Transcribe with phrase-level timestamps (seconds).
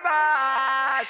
[0.00, 1.08] Poolt.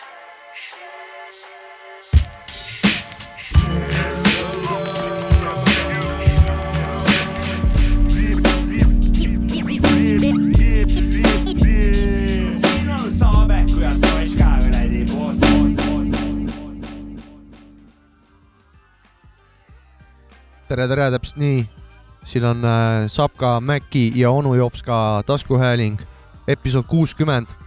[20.72, 21.66] tere, tere, täpselt nii.
[22.24, 26.00] siin on äh, Sapka, Mäkki ja onu Jopska taskuhääling,
[26.48, 27.61] episood kuuskümmend.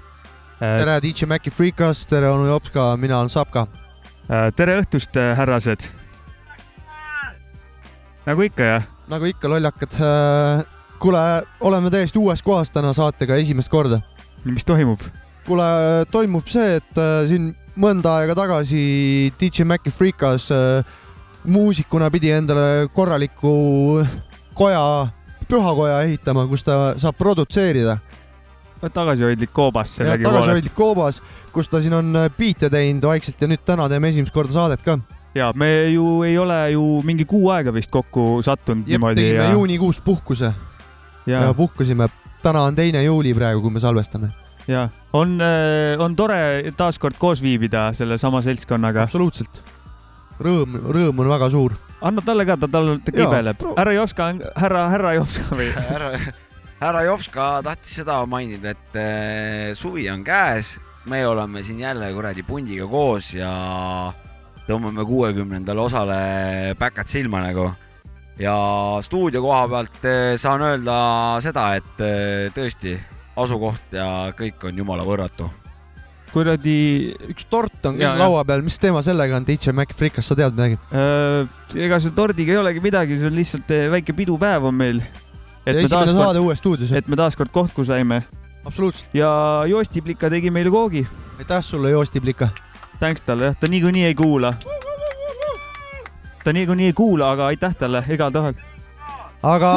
[0.60, 3.68] tere, DJ Mäkki Freekas, tere, onu Jopska, mina olen Sapka.
[4.30, 5.90] Äh, tere õhtust, härrased.
[8.26, 10.00] nagu ikka jah, nagu ikka, lollakad.
[11.00, 11.22] kuule,
[11.60, 14.02] oleme täiesti uues kohas täna saatega esimest korda.
[14.46, 15.00] mis toimub?
[15.46, 15.66] kuule,
[16.12, 20.86] toimub see, et äh, siin mõnda aega tagasi DJ Mäkki Freekas äh,
[21.46, 24.06] muusikuna pidi endale korraliku
[24.58, 25.08] koja,
[25.50, 28.00] pühakoja ehitama, kus ta saab produtseerida.
[28.82, 30.36] Tagasihoidlik koobas sellegipoolest.
[30.36, 31.22] tagasihoidlik koobas,
[31.54, 34.84] kus ta siin on äh, biite teinud vaikselt ja nüüd täna teeme esimest korda saadet
[34.86, 34.98] ka.
[35.36, 39.52] ja me ju ei ole ju mingi kuu aega vist kokku sattunud niimoodi tegime ja,
[39.52, 40.52] juunikuus puhkuse
[41.26, 41.42] ja.
[41.42, 42.10] ja puhkasime.
[42.44, 44.30] täna on teine juuli praegu, kui me salvestame.
[44.68, 45.40] ja on,
[46.00, 49.04] on tore taaskord koos viibida sellesama seltskonnaga.
[49.04, 49.64] absoluutselt.
[50.40, 51.76] rõõm, rõõm on väga suur.
[52.02, 55.72] anna talle ka, ta tal ta kibeleb härra Jopska, härra, härra Jopska või?
[55.76, 56.18] härra,
[56.82, 60.76] härra Jopska tahtis seda mainida, et äh, suvi on käes,
[61.10, 63.52] me oleme siin jälle kuradi pundiga koos ja
[64.66, 66.20] tõmbame kuuekümnendale osale
[66.80, 67.72] päkad silma nagu.
[68.40, 68.56] ja
[69.02, 70.96] stuudio koha pealt äh, saan öelda
[71.42, 72.98] seda, et äh, tõesti
[73.40, 75.48] asukoht ja kõik on jumala võrratu.
[76.36, 79.94] kuradi üks tort on ka Ja, siin laua peal, mis teema sellega on, DJ Mac
[79.96, 80.80] Frikas, sa tead midagi?
[80.92, 81.48] äh,,
[81.88, 85.00] ega selle tordiga ei olegi midagi, see on lihtsalt eh, väike pidupäev on meil.
[85.66, 88.24] Et me taaskord, et me taaskord kokku saime
[88.66, 89.10] absoluutselt.
[89.14, 91.08] ja Joosti Plika tegi meile koogi.
[91.40, 92.50] aitäh sulle, Joosti Plika.
[93.00, 94.54] tänks talle, jah, ta niikuinii ei kuula.
[96.44, 98.56] ta niikuinii ei kuula, aga aitäh talle igatahes.
[99.44, 99.74] aga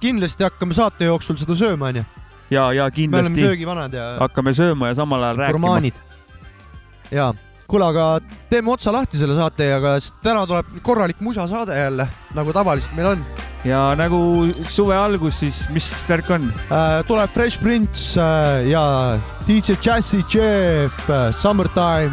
[0.00, 2.04] kindlasti hakkame saate jooksul seda sööma, onju.
[2.50, 5.58] ja, ja me oleme kindlasti söögivanad ja hakkame sööma ja samal ajal rääkima.
[5.58, 5.94] gurmaanid.
[7.10, 7.32] ja,
[7.66, 12.96] kuule, aga teeme otsa lahti selle saate sest täna tuleb korralik musasaade jälle, nagu tavaliselt
[12.96, 13.26] meil on
[13.64, 14.18] ja nagu
[14.68, 16.50] suve algus, siis mis värk on?
[16.70, 17.00] äh,.
[17.08, 22.12] tuleb Fresh Prince äh, ja DJ Jazzy Jeff äh,, Summertime.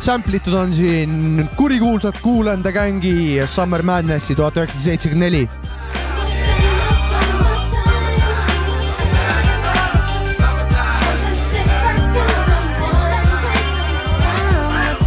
[0.00, 5.48] Samplitud on siin kurikuulsat Kool and the Gangi Summer Madnessi tuhat üheksasada seitsekümmend neli.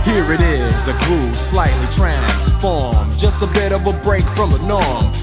[0.05, 3.17] Here it is, a groove slightly transformed.
[3.17, 5.22] Just a bit of a break from the norm.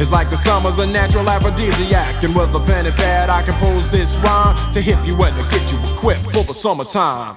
[0.00, 2.24] It's like the summer's a natural aphrodisiac.
[2.24, 5.44] And with a pen and pad, I compose this rhyme to hip you and to
[5.52, 7.36] get you equipped for the summertime.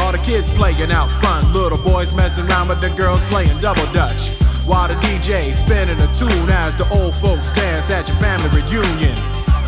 [0.00, 3.84] All the kids playing out front, little boys messing around with the girls playing double
[3.92, 4.32] dutch.
[4.64, 9.16] While the DJ spinning a tune as the old folks dance at your family reunion.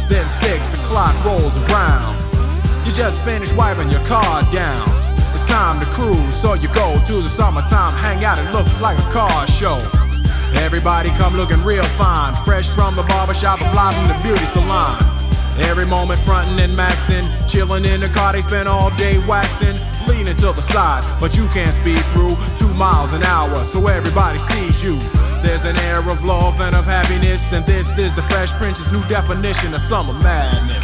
[0.09, 2.17] Then six o'clock rolls around.
[2.87, 4.85] You just finished wiping your car down.
[5.35, 8.39] It's time to cruise, so you go to the summertime hangout.
[8.39, 9.81] It looks like a car show.
[10.63, 14.95] Everybody come looking real fine, fresh from the barbershop and fly from the beauty salon.
[15.71, 19.75] Every moment frontin' and maxin', chillin' in the car, they spend all day waxin',
[20.09, 24.39] leaning to the side, but you can't speed through two miles an hour, so everybody
[24.39, 24.99] sees you.
[25.43, 29.05] There's an air of love and of happiness, and this is the Fresh Prince's new
[29.09, 30.83] definition of summer madness.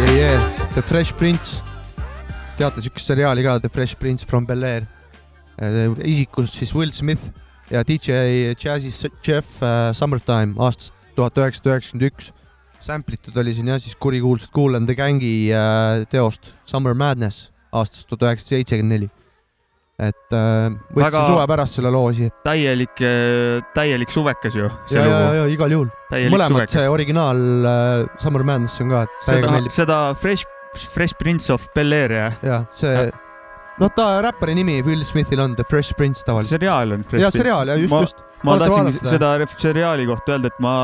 [0.00, 0.68] Yeah, yeah.
[0.74, 1.62] The Fresh Prince.
[2.60, 4.99] teate siukest seriaali ka, The Fresh Prince from Bel-Air.
[6.08, 7.30] Isikus siis Will Smith
[7.70, 12.32] ja DJ Jazzy Jeff äh, Summertime aastast tuhat üheksasada üheksakümmend üks.
[12.80, 15.52] Samplitud oli siin jah siis kurikuulsat Kool and the Gangi
[16.10, 19.10] teost Summer Madness aastast tuhat üheksasada seitsekümmend neli.
[20.00, 22.32] et äh, võtsin suve pärast selle loo siia.
[22.40, 23.02] täielik,
[23.76, 25.90] täielik suvekas ju, ja, ja, ja igal juhul.
[26.32, 30.48] mõlemad, see originaal äh, Summer Madness on ka, seda, seda Fresh,
[30.94, 32.40] Fresh Prince of Bel-Air jah?
[32.40, 33.10] ja see,
[33.80, 36.56] noh, ta räppari nimi Will Smithil on The Fresh Prince tavaliselt.
[36.58, 37.42] seriaal on Fresh ja Prince.
[37.44, 38.20] seriaal ja just, ma, just.
[38.44, 39.56] ma Olete tahtsin vaadanud seda?
[39.64, 40.74] seriaali kohta öelda, et ma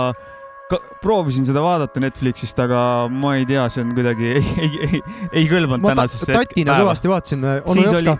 [0.71, 2.81] ka, proovisin seda vaadata Netflixist, aga
[3.13, 5.03] ma ei tea, see on kuidagi ei, ei, ei,
[5.33, 8.17] ei kõlvanud ma tänasesse tatina kõvasti vaatasin, onu Siis Jopska.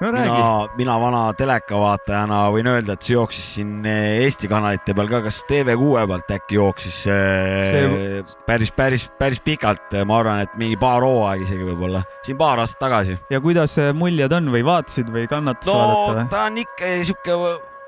[0.00, 0.30] No räägi.
[0.30, 5.22] Mina, mina vana telekavaatajana võin öelda, et see jooksis siin eh, Eesti kanalite peal ka,
[5.26, 10.76] kas TV6 pealt äkki jooksis eh, See- päris, päris, päris pikalt, ma arvan, et mingi
[10.80, 13.16] paar hooaega isegi võib-olla, siin paar aastat tagasi.
[13.30, 16.28] ja kuidas äh, muljed on või vaatasid või kannatas no vaadata või?
[16.34, 17.38] ta on ikka sihuke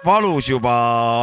[0.06, 0.74] valus juba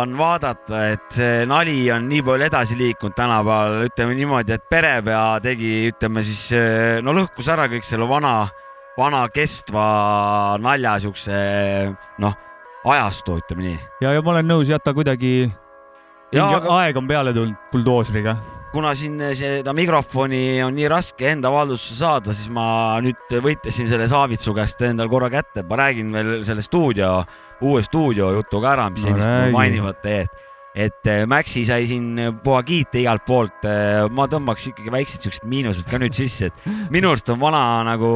[0.01, 5.23] on vaadata, et see nali on nii palju edasi liikunud tänapäeval, ütleme niimoodi, et perepea
[5.41, 6.49] tegi, ütleme siis
[7.01, 8.43] no lõhkus ära kõik selle vana,
[8.97, 9.86] vana kestva
[10.63, 11.36] nalja siukse
[12.24, 12.36] noh,
[12.88, 13.77] ajastu, ütleme nii.
[14.03, 15.50] ja, ja ma olen nõus jah, ta kuidagi,
[16.36, 18.38] aga- aeg on peale tulnud buldooseriga.
[18.75, 24.07] kuna siin seda mikrofoni on nii raske enda valdusse saada, siis ma nüüd võitlesin selle
[24.12, 27.21] Saavitsu käest endal korra kätte, ma räägin veel selle stuudio,
[27.63, 30.25] uue stuudio jutu ka ära, mis No ennist mainivad teie,
[30.75, 33.68] et eh, Maxi sai siin puha kiita igalt poolt.
[34.12, 38.10] ma tõmbaks ikkagi väiksed siuksed miinused ka nüüd sisse, et minu arust on vana nagu,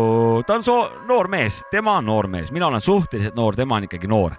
[0.47, 3.87] ta on soo- noor mees, tema on noor mees, mina olen suhteliselt noor, tema on
[3.87, 4.35] ikkagi noor.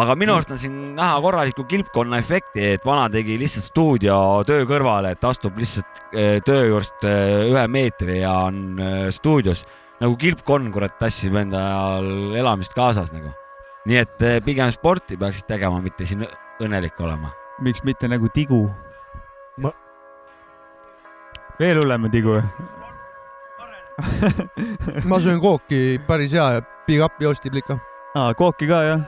[0.00, 4.16] aga minu arust on siin näha korralikku kilpkonna efekti, et vana tegi lihtsalt stuudio
[4.48, 6.14] töö kõrvale, et astub lihtsalt
[6.46, 8.80] töö juurest ühe meetri ja on
[9.12, 9.66] stuudios
[10.00, 13.34] nagu kilpkonn, kurat, tassib endal elamist kaasas nagu.
[13.84, 16.24] nii et pigem sporti peaksid tegema, mitte siin
[16.60, 17.32] õnnelik olema.
[17.60, 18.70] Miks mitte nagu tigu
[19.60, 19.74] Ma-?
[21.60, 22.40] veel hullem on tigu.
[25.10, 27.78] ma söön kooki, päris hea big up Joosti Plika.
[28.16, 29.00] aa, kooki ka jah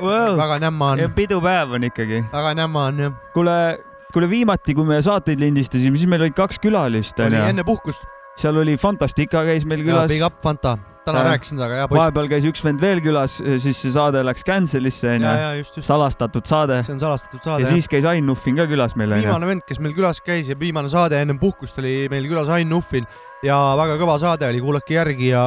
[0.00, 0.36] wow.?
[0.38, 2.24] väga nämma on, pidupäev on ikkagi.
[2.32, 3.14] väga nämma on jah.
[3.34, 3.78] kuule,
[4.12, 7.42] kuule viimati, kui me saateid lindistasime, siis meil olid kaks külalist onju.
[7.50, 8.06] enne puhkust.
[8.38, 10.22] seal oli Fantastica käis meil külas Big.
[10.22, 10.78] up Fanta.
[11.06, 11.30] Täna Ja.
[11.32, 12.00] rääkisin temaga, hea poiss.
[12.00, 15.62] vahepeal käis üks vend veel külas, siis see saade läks cancel'isse ja, onju.
[15.62, 16.82] ja salastatud saade.
[16.86, 17.76] see on salastatud ja saade jah.
[17.76, 19.28] siis käis Ain Nuffin ka külas meil onju.
[19.28, 22.68] viimane vend, kes meil külas käis ja viimane saade ennem puhkust oli meil külas Ain
[22.70, 23.06] Nuffin
[23.44, 25.44] ja väga kõva saade oli, kuulake järgi ja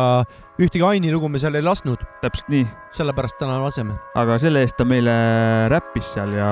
[0.60, 3.98] ühtegi Aini lugu me seal ei lasknud, täpselt nii, sellepärast täna laseme.
[4.20, 5.16] aga selle eest ta meile
[5.72, 6.50] räppis seal ja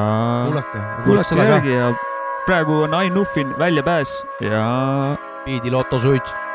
[0.48, 1.94] kuulake, kuulake järgi ja
[2.48, 4.66] praegu on Ain Nuffin väljapääs ja
[5.46, 6.47] Piidi Loto suits.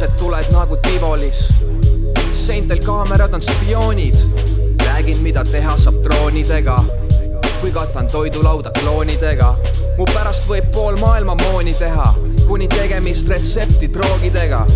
[0.00, 1.48] Värvilised tuled nagu Tivolis.
[2.32, 4.14] seintel kaamerad on spioonid.
[4.86, 6.84] räägin, mida teha saab droonidega.
[7.60, 9.56] kui katan toidulauda kloonidega.
[9.98, 12.14] mu pärast võib pool maailma mooni teha,
[12.46, 14.66] kuni tegemist retsepti droogidega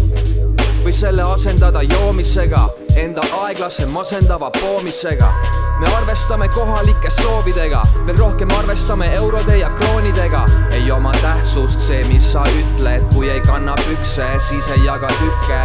[0.85, 5.33] või selle asendada joomisega, enda aeglase masendava poomisega.
[5.81, 10.47] me arvestame kohalike soovidega, veel rohkem arvestame eurode ja kroonidega.
[10.71, 15.63] ei oma tähtsust see, mis sa ütled, kui ei kanna pükse, siis ei jaga tükke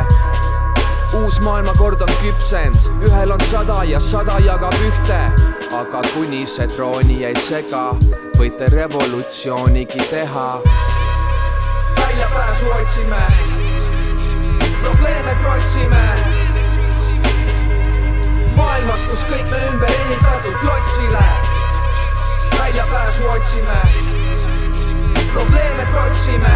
[1.13, 5.19] uus maailmakord on küpsend, ühel on sada ja sada jagab ühte,
[5.75, 7.91] aga kuni see trooni ei sega,
[8.37, 10.49] võite revolutsioonigi teha.
[12.01, 13.23] väljapääsu otsime,
[14.83, 16.46] probleeme trotsime.
[18.57, 21.25] maailmas, kus kõik me ümber ehitatud klotsile,
[22.57, 23.81] väljapääsu otsime,
[25.33, 26.55] probleeme trotsime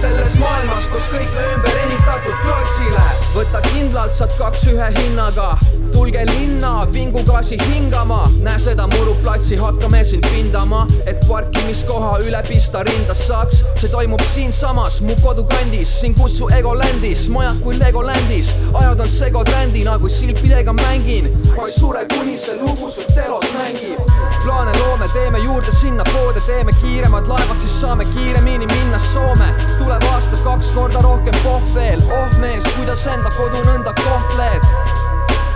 [0.00, 3.02] selles maailmas, kus kõik me ümber ehitatud klotsile.
[3.34, 5.50] võta kindlalt, saad kaks ühe hinnaga,
[5.92, 13.26] tulge linna, vingugaasi hingama, näe seda muruplatsi, hakkame sind pindama, et parkimiskoha üle pista rindas
[13.28, 13.60] saaks.
[13.76, 19.08] see toimub siinsamas mu kodukandis, siin kus su ego landis, majad kui Legolandis, ajad on
[19.08, 21.28] segoträndina, kui silpidega mängin.
[21.56, 24.00] ma ei sure, kuni see lugu su telos mängib.
[24.44, 29.54] plaane loome, teeme juurde sinna poode, teeme kiiremad laevad, siis saame kiiremini minna Soome.
[29.90, 34.66] Tuleb aasta kaks korda rohkem pohv veel, oh mees, kuidas enda kodu nõnda kohtled?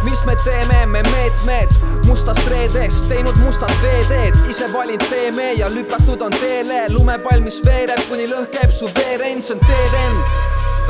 [0.08, 1.76] Mis me teeme, me meetmed?
[2.08, 8.02] Mustast reedest teinud mustad veeteed, ise valinud teeme ja lükatud on teele, lumepall, mis veereb,
[8.08, 10.34] kuni lõhkeb su veerend, see on teed end.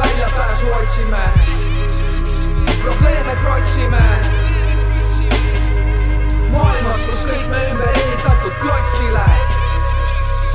[0.01, 1.25] väljapääsu otsime,
[2.81, 4.05] probleeme trotsime.
[6.57, 9.27] maailmas, kus kõik me ümber ehitatud klotsile,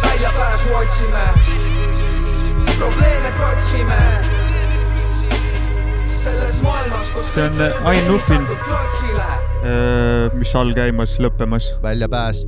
[0.07, 1.68] väljapääsu otsime,
[2.77, 3.99] probleeme trotsime
[6.19, 8.47] selles maailmas, kus See on, ümber Ain Nuffin.
[9.63, 11.73] Äh, mis all käimas, lõppemas.
[11.83, 12.43] väljapääs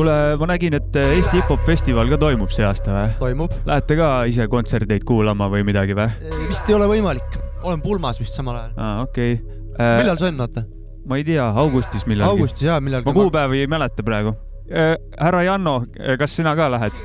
[0.00, 3.08] kuule, ma nägin, et Eesti hip-hop festival ka toimub see aasta või?
[3.20, 3.56] toimub.
[3.68, 6.08] Lähete ka ise kontserteid kuulama või midagi või?
[6.48, 8.76] vist ei ole võimalik, olen pulmas vist samal ajal.
[8.76, 9.40] aa, okei.
[9.80, 10.64] millal see on, oota?
[11.08, 12.36] ma ei tea, augustis millalgi.
[12.36, 13.08] augustis jaa, millalgi.
[13.08, 14.36] ma kuupäevi ei mäleta praegu.
[14.70, 15.82] härra Janno,
[16.18, 16.96] kas sina ka lähed?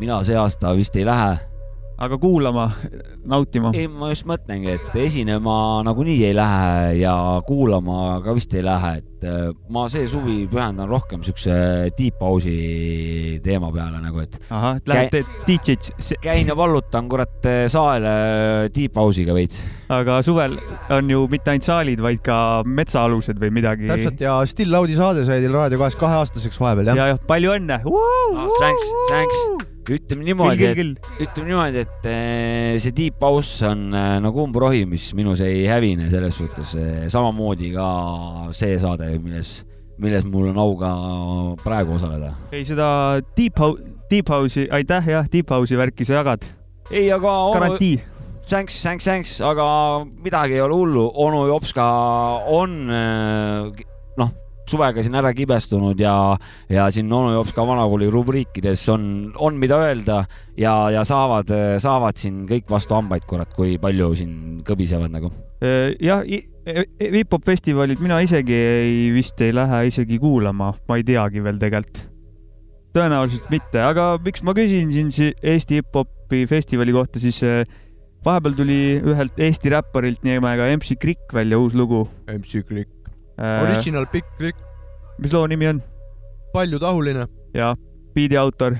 [0.00, 1.51] mina see aasta vist ei lähe.
[2.02, 2.66] Aga kuulama,
[3.30, 3.70] nautima?
[3.76, 5.54] ei, ma just mõtlengi, et esinema
[5.86, 7.14] nagunii ei lähe ja
[7.46, 11.54] kuulama ka vist ei lähe, et äh, ma see suvi pühendan rohkem siukse
[11.98, 18.14] deep house'i teema peale nagu, et ahah, et lähete DJ-ks, käin ja vallutan kurat saele
[18.74, 19.62] deep house'iga veits.
[19.92, 20.58] aga suvel
[20.94, 23.90] on ju mitte ainult saalid, vaid ka metsaalused või midagi.
[23.92, 27.54] täpselt ja Still Laudi saade sai teil Raadio kahes kaheaastaseks vahepeal jah ja, ja palju
[27.60, 27.82] õnne.
[28.58, 29.70] thanks, thanks.
[29.90, 30.78] Ütleme niimoodi, et
[31.24, 36.08] ütleme niimoodi, et eh, see deep house on eh, nagu umbrohi, mis minus ei hävine
[36.12, 36.74] selles suhtes.
[37.12, 37.88] samamoodi ka
[38.54, 39.50] see saade, milles,
[40.02, 40.92] milles mul on au ka
[41.64, 42.34] praegu osaleda.
[42.52, 46.46] ei seda Deep House, Deep House'i, aitäh jah, Deep House'i värki sa jagad,
[46.90, 47.96] ei, aga garantii.
[48.46, 49.66] thanks, thanks, thanks, aga
[50.22, 51.88] midagi ei ole hullu, onu Jopska
[52.54, 53.84] on eh,
[54.20, 54.32] noh,
[54.72, 56.14] suvega siin ära kibestunud ja,
[56.72, 59.04] ja siin onu Jopska vanakooli rubriikides on,
[59.36, 60.22] on mida öelda
[60.58, 61.52] ja, ja saavad,
[61.82, 64.34] saavad siin kõik vastu hambaid, kurat, kui palju siin
[64.66, 65.30] kõbisevad nagu.
[66.02, 66.24] jah,
[66.66, 72.08] hip-hop festivalid mina isegi ei, vist ei lähe isegi kuulama, ma ei teagi veel tegelikult.
[72.92, 77.64] tõenäoliselt mitte, aga miks ma küsin siin si- Eesti hip-hopi festivali kohta, siis eh,
[78.24, 82.04] vahepeal tuli ühelt Eesti räpparilt nimega MC Krikk välja uus lugu.
[82.28, 82.92] MC Click,
[83.38, 84.58] Original Big Click,
[85.18, 85.82] mis loo nimi on?
[86.52, 87.72] paljutahuline, ja
[88.14, 88.76] biidi autor,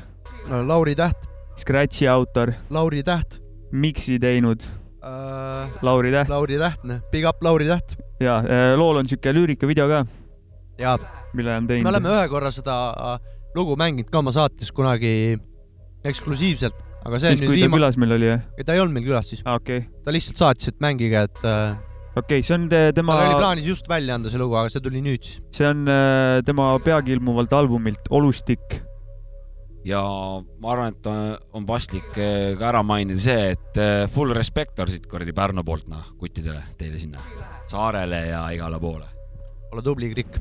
[0.66, 3.40] Lauri Täht, Scratchi autor, Lauri Täht.
[3.72, 4.60] Miksi teinud.
[5.00, 6.28] Äh,, Lauri Täht.
[6.28, 7.96] Lauri Täht, Big up Lauri Täht.
[8.20, 10.04] Ja eh, lool on siuke lüürikavideo ka,
[10.78, 10.98] ja
[11.32, 11.90] mille on me teinud.
[11.90, 13.18] oleme ühe korra seda äh,
[13.56, 15.38] lugu mänginud ka oma saates kunagi
[16.04, 18.44] eksklusiivselt, aga see on siis, nüüd kui ta viimane, külas meil oli, jah?
[18.66, 19.84] ta ei olnud meil külas siis, okei.
[19.84, 21.76] Okay., ta lihtsalt saatis, et mängige, et äh,
[22.12, 24.70] okei okay,, see on te, tema tal oli plaanis just välja anda see lugu, aga
[24.72, 25.40] see tuli nüüd siis.
[25.56, 28.80] see on äh, tema peagi ilmuvalt albumilt Olustik.
[29.88, 30.02] ja
[30.62, 34.86] ma arvan, et on- on paslik eh, ka ära mainida see, et eh, full respector
[34.92, 37.18] siit kuradi Pärnu poolt noh, kuttidele teile sinna
[37.72, 39.08] saarele ja igale poole.
[39.72, 40.38] ole tubli, Krikk.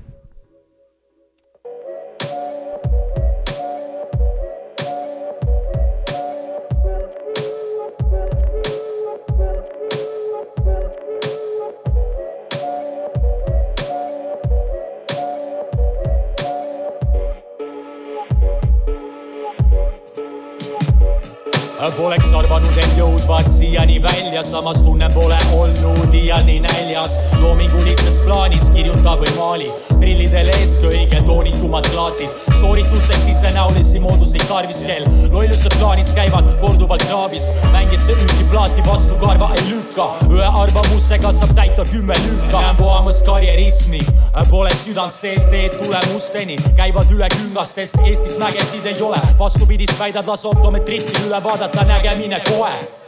[21.81, 27.15] Poleks arvanud, et jõudvad siiani välja, samas tunnen pole olnud iial nii näljas.
[27.41, 32.50] loomingulises plaanis kirjuta või maali, prillidel ees kõige toonitumad klaasid.
[32.61, 37.47] Soorituseks isenäolisi mooduseid tarvis kel, lolluse plaanis käivad korduvalt kraavis.
[37.73, 42.61] mängis see üüki plaati vastu karva ei lükka, ühe arvamusega saab täita kümme lükka.
[42.61, 44.05] näen puhamas karjerismi,
[44.49, 50.45] pole südant sees, teed tulemusteni, käivad üle küngastest, Eestis mägesid ei ole, vastupidist väidad, las
[50.45, 53.00] optometristil üle vaadata nägemine kohe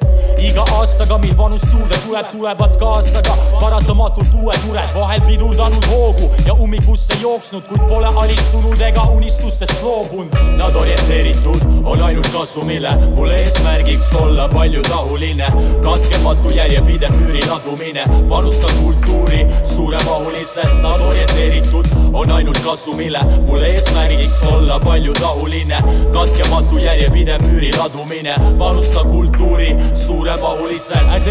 [0.44, 6.30] iga aastaga, mil vanust juurde tuleb, tulevad kaasa ka paratamatult uued mured, vahel pidurdanud hoogu.
[6.46, 10.36] Ja ummikusse jooksnud, kuid pole alistunud ega unistustest loobunud.
[10.58, 15.48] Nad orienteeritud on ainult kasumile, mul eesmärgiks olla paljutahuline,
[15.84, 24.80] katkematu järjepidev müüri ladumine, panustan kultuuri suuremahuliselt, nad orienteeritud on ainult kasumile, mul eesmärgiks olla
[24.80, 25.77] paljutahuline,
[26.13, 30.12] katkematu järjepidev müüri ladumine, panustan kultuuri suuremahuliselt,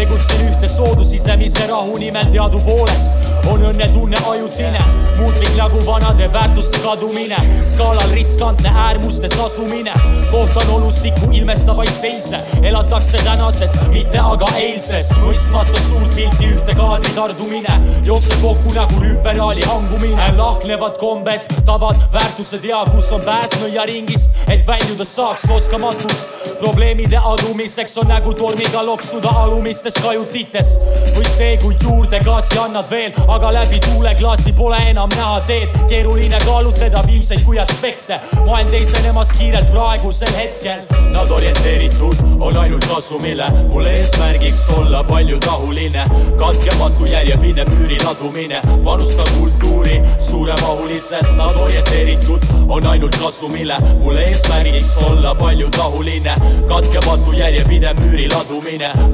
[0.03, 3.11] tegutsen ühte soodu sisemise rahu nimel teadupoolest
[3.51, 4.81] on õnnetunne ajutine,
[5.19, 7.37] muutlik nagu vanade väärtuste kadumine,
[7.67, 9.93] skaalal riskantne äärmustes asumine,
[10.31, 17.77] kohtan olustikku ilmestavaid seise, elatakse tänases, mitte aga eilses, mõistmata suurt pilti ühte kaadri tardumine,
[18.07, 24.65] jookseb kokku nagu hüperaali hangumine, lahknevad kombed, tavad, väärtused ja kus on pääs nõiaringist, et
[24.67, 26.25] väljuda saaks oskamatus,
[26.59, 28.33] probleemide adumiseks on nägu
[28.73, 30.77] tormiga loksuda alumistes kajutites.
[31.13, 36.39] Või see, kui juurde gaasi annad veel, aga läbi tuuleklaasi pole enam näha teed, keeruline
[36.45, 40.81] kaalutleda viimseid kui aspekte, maailm teisenemas kiirelt praegusel hetkel.
[41.13, 46.07] Nad orienteeritud on ainult kasumile, mul eesmärgiks olla paljutahuline,
[46.39, 55.35] katkematu järjepidev müüri ladumine, panustan kultuuri suuremahuliselt, nad orienteeritud on ainult kasumile, mul eesmärgiks olla
[55.35, 56.35] paljutahuline,
[56.67, 58.52] katkematu järjepidev müüri ladumine,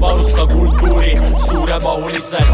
[0.00, 1.16] panustan kultuuri
[1.46, 2.44] suuremahuliselt.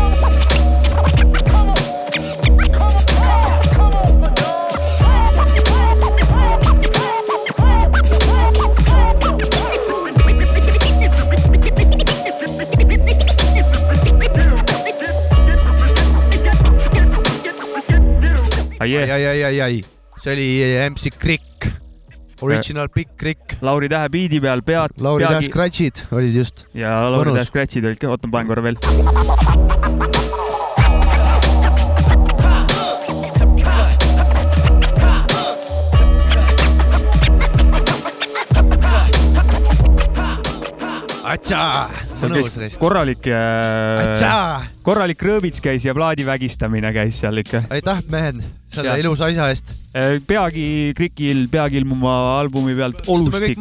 [18.78, 19.84] ai, ai, ai, ai, ai,
[20.16, 21.66] see oli MC Krikk,
[22.42, 26.66] original Big Krikk, Lauri Tähe biidi peal pead, Lauri Tähe peagi scratch'id olid just.
[26.74, 27.32] ja Lauri.
[27.36, 28.76] Tähe scratch'id olid ka, oota ma panen korra veel.
[41.26, 42.76] atsaa, seal mõnus käis reis.
[42.80, 47.62] korralik, atsaa, korralik rööbits käis ja plaadi vägistamine käis seal ikka.
[47.70, 48.40] aitäh, mehed,
[48.72, 49.74] selle ilusa asja eest.
[50.28, 53.56] peagi Krikil, peagi ilmuma albumi pealt Olustik.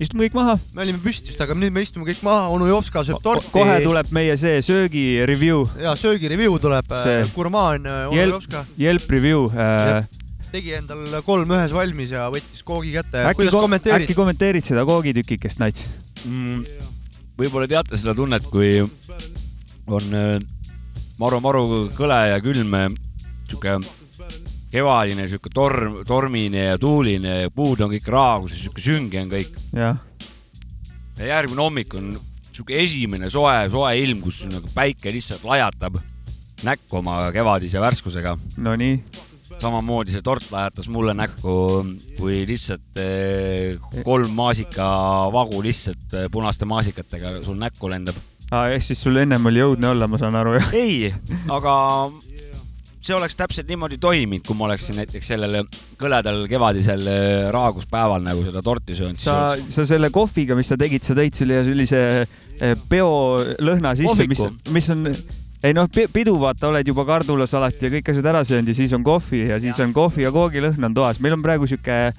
[0.00, 0.54] istume kõik maha.
[0.72, 3.50] me olime püsti just, aga nüüd me istume kõik maha, onu Jopska sööb torti.
[3.52, 8.64] kohe tuleb meie see söögi review, ja söögireview tuleb See-, gurmaan äh, onu Jelp- Jopska
[8.80, 10.06] Jelp review äh,.
[10.50, 13.26] tegi endal kolm ühes valmis ja võttis koogi kätte.
[13.36, 14.16] kuidas, kommenteerid äkki?
[14.18, 15.90] kommenteerid seda koogitükikest, Nats?
[16.24, 16.64] mm,.
[17.40, 18.80] Võib-olla teate seda tunnet, kui
[19.90, 20.36] on äh,
[21.20, 22.76] maru-maru kõle ja külm,
[23.48, 23.78] sihuke
[24.70, 29.32] kevadine, sihuke torm, tormine ja tuuline ja puud on kõik raagus ja sihuke sünge on
[29.32, 29.56] kõik.
[31.18, 32.12] ja järgmine hommik on
[32.52, 35.98] sihuke esimene soe, soe ilm, kus nagu päike lihtsalt lajatab
[36.62, 38.36] näkku oma kevadise värskusega.
[38.56, 39.02] nonii.
[39.60, 41.54] Samamoodi see tort lajatas mulle näkku,
[42.18, 48.18] kui lihtsalt eh, kolm maasikavagu lihtsalt eh, punaste maasikatega sul näkku lendab.
[48.50, 50.72] ehk siis sul ennem oli õudne olla, ma saan aru, jah?
[50.76, 51.12] ei,
[51.52, 51.74] aga
[53.00, 55.62] see oleks täpselt niimoodi toiminud, kui ma oleksin näiteks sellel
[56.00, 59.20] kõledal kevadisel eh, raaguspäeval nagu seda torti söönud.
[59.20, 62.02] sa, sa selle kohviga, mis sa tegid, sa tõid selle sellise
[62.90, 65.06] peolõhna sisse, mis mis on,
[65.62, 69.04] ei noh, pidu vaata, oled juba kardulasalati ja kõik asjad ära söönud ja siis on
[69.04, 71.20] kohvi ja siis on kohvi ja koogilõhn on toas.
[71.20, 72.12] meil on praegu sihuke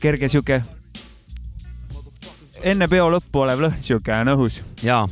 [0.00, 0.62] kerge sihuke
[2.62, 4.62] enne peo lõppu olev lõhn sihuke on õhus.
[4.82, 5.04] ja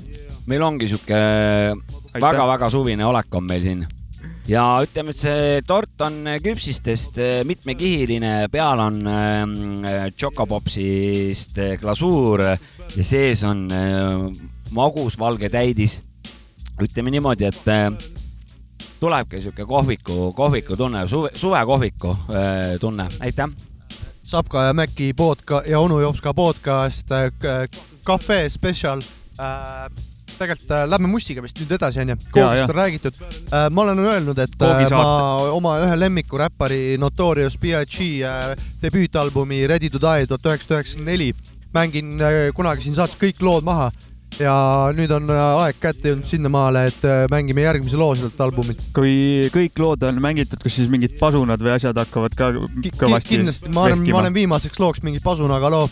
[0.47, 1.21] meil ongi sihuke
[2.15, 3.85] väga-väga suvine olek on meil siin
[4.49, 12.45] ja ütleme, et see tort on küpsistest eh, mitmekihiline, peal on äh, Chocopopsist eh, glasuur
[12.45, 13.67] ja sees on
[14.75, 16.01] magus valge täidis.
[16.83, 17.91] Ütleme niimoodi, et äh,
[19.01, 23.49] tulebki sihuke kohviku, kohviku tunne, suve, suvekohviku äh, tunne, aitäh.
[24.25, 27.09] Sapka ja Mäki podca- ja onu Jopska podcast,
[28.07, 29.03] cafe special
[29.39, 29.91] äh,.
[30.39, 33.69] tegelikult äh, lähme Mussiga vist nüüd edasi onju, koogist on räägitud äh,.
[33.71, 39.91] ma olen öelnud, et äh, ma oma ühe lemmiku räppari Notorious B.I.G äh, debüütalbumi Ready
[39.91, 41.35] to Die tuhat üheksasada üheksakümmend neli
[41.75, 43.93] mängin äh, kunagi siin saates kõik lood maha
[44.41, 44.55] ja
[44.97, 48.81] nüüd on äh, aeg kätte jõudnud sinnamaale, et äh, mängime järgmise loo sellelt albumilt.
[48.97, 52.51] kui kõik lood on mängitud, kas siis mingid pasunad või asjad hakkavad ka
[53.01, 55.89] kõvasti kindlasti, ma olen, ma olen viimaseks looks mingi pasunaga loo,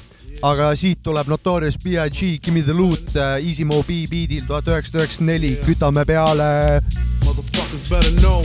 [0.48, 5.04] aga siit tuleb Notorious B.I.G Gimme the loot äh, Easy Mo B beatil tuhat üheksasada
[5.04, 6.80] üheksakümmend neli, kütame peale.
[7.24, 8.42] Motherfuckers better know.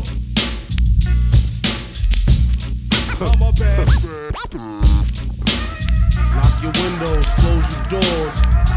[6.38, 8.77] Lock your windows, close your doors.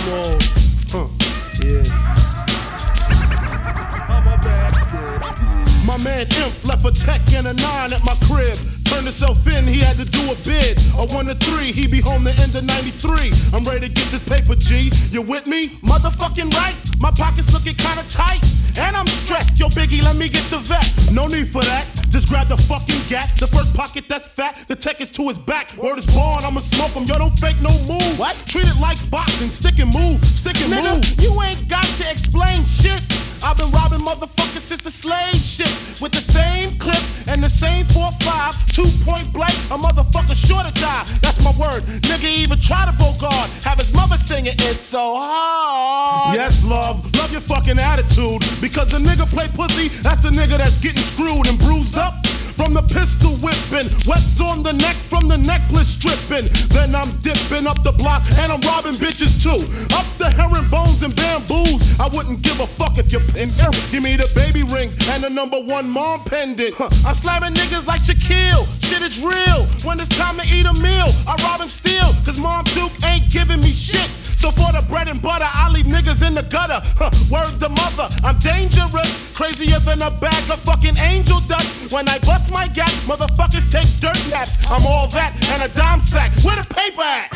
[5.84, 8.79] My man Imp left a tech and a nine at my crib.
[8.90, 10.76] Turned himself in, he had to do a bid.
[10.98, 13.30] A one to three, he be home the end of 93.
[13.54, 14.90] I'm ready to get this paper, G.
[15.10, 15.78] You with me?
[15.86, 16.74] Motherfucking right.
[16.98, 18.42] My pockets looking kinda tight.
[18.76, 19.58] And I'm stressed.
[19.60, 21.12] Yo, Biggie, let me get the vest.
[21.12, 21.86] No need for that.
[22.10, 23.30] Just grab the fucking gat.
[23.38, 24.64] The first pocket that's fat.
[24.66, 25.72] The tech is to his back.
[25.76, 27.04] Word is born, I'ma smoke him.
[27.04, 28.18] Yo, don't fake no move.
[28.18, 28.36] What?
[28.48, 29.50] Treat it like boxing.
[29.50, 30.24] Stick and move.
[30.24, 31.20] Stick and Nigga, move.
[31.22, 33.02] you ain't got to explain shit.
[33.42, 35.72] I've been robbing motherfuckers since the slave shit.
[36.00, 40.72] With the same clip and the same 4-5, two point blank, a motherfucker sure to
[40.80, 41.04] die.
[41.22, 41.82] That's my word.
[42.08, 43.48] Nigga even try to bogard.
[43.64, 46.34] Have his mother singing it's so hard.
[46.34, 47.04] Yes, love.
[47.16, 48.40] Love your fucking attitude.
[48.60, 52.14] Because the nigga play pussy, that's the nigga that's getting screwed and bruised up.
[52.60, 56.44] From the pistol whipping, webs on the neck from the necklace stripping.
[56.68, 59.64] Then I'm dipping up the block and I'm robbing bitches too.
[59.96, 61.98] Up the herringbones and bamboos.
[61.98, 63.72] I wouldn't give a fuck if you're in here.
[63.90, 66.74] Give me the baby rings and the number one mom pendant.
[66.74, 66.90] Huh.
[67.06, 68.68] I'm slamming niggas like Shaquille.
[68.84, 69.64] Shit is real.
[69.82, 72.12] When it's time to eat a meal, I rob and steal.
[72.26, 74.10] Cause Mom Duke ain't giving me shit.
[74.40, 76.80] So for the bread and butter, I leave niggas in the gutter.
[76.96, 79.30] Huh, word to mother, I'm dangerous.
[79.34, 81.92] Crazier than a bag of fucking angel dust.
[81.92, 84.56] When I bust my gap, motherfuckers take dirt naps.
[84.68, 86.32] I'm all that and a dime sack.
[86.42, 87.30] Where the paper at?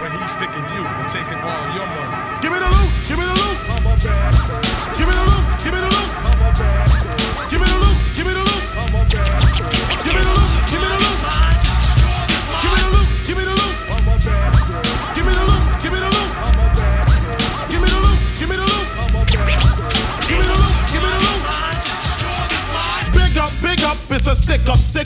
[0.00, 2.42] But he's sticking you and taking all your money.
[2.42, 4.37] Give me the loot, give me the loot.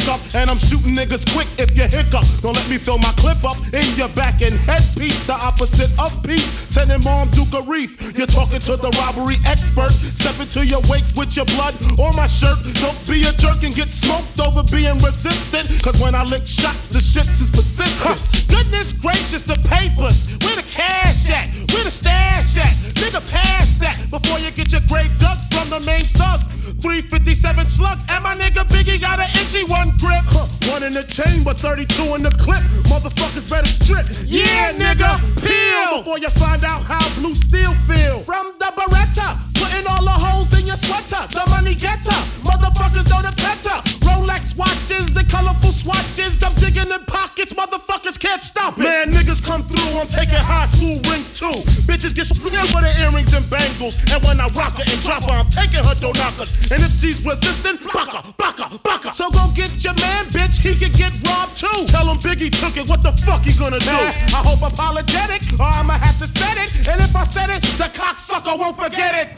[0.02, 2.24] Stick up, and I'm shooting niggas quick if you hiccup.
[2.42, 6.10] Don't let me throw my clip up in your back and headpiece, the opposite of
[6.22, 6.50] peace.
[6.68, 8.16] Sending mom Duke a reef.
[8.16, 9.92] You're talking to the robbery expert.
[9.92, 12.58] Step into your wake with your blood on my shirt.
[12.80, 15.68] Don't be a jerk and get smoked over being resistant.
[15.82, 17.92] Cause when I lick shots, the shits is persistent.
[18.00, 18.16] Huh.
[18.48, 20.26] Goodness gracious, the papers.
[20.42, 21.48] Where the cash at?
[21.72, 22.72] Where the stash at?
[22.98, 26.40] Nigga, pass that before you get your grave dug from the main thug.
[26.80, 30.24] 357 slug, and my nigga Biggie got an itchy one grip.
[30.26, 30.46] Huh.
[30.70, 32.62] One in the chamber, 32 in the clip.
[32.88, 34.06] Motherfuckers better strip.
[34.24, 38.24] Yeah, nigga, peel before you find out how blue steel feel.
[38.24, 41.22] From the Beretta, putting all the holes in your sweater.
[41.32, 44.01] The money getter, motherfuckers know the better.
[44.32, 46.42] Rolex watches and colorful swatches.
[46.42, 48.82] I'm digging in pockets, motherfuckers can't stop it.
[48.82, 51.62] Man, niggas come through, I'm taking high school rings too.
[51.84, 53.96] Bitches get split with the earrings and bangles.
[54.10, 56.52] And when I rock her and drop her, I'm taking her door knockers.
[56.70, 59.12] And if she's resistant, baka, baka, baka.
[59.12, 61.84] So go get your man, bitch, he could get robbed too.
[61.86, 63.90] Tell him Biggie took it, what the fuck he gonna do?
[63.90, 66.88] I hope apologetic, or I'ma have to set it.
[66.88, 69.28] And if I said it, the cocksucker won't forget it.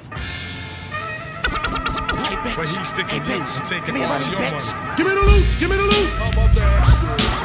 [2.24, 4.56] But he's sticking you and taking all your money.
[4.96, 6.08] Give me the loot, give me the loot.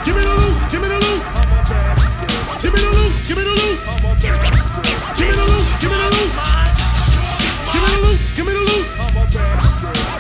[0.06, 1.22] Give me the loot, give me the loot.
[2.62, 3.78] Give me the loot, give me the loot.
[5.18, 6.32] Give me the loot, give me the loot.
[7.74, 8.86] Give me the loot, give me the loot.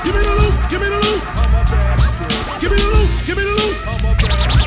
[0.03, 1.21] Give me the loot, give me the loot.
[2.59, 4.58] Give me the loot, give me the loot.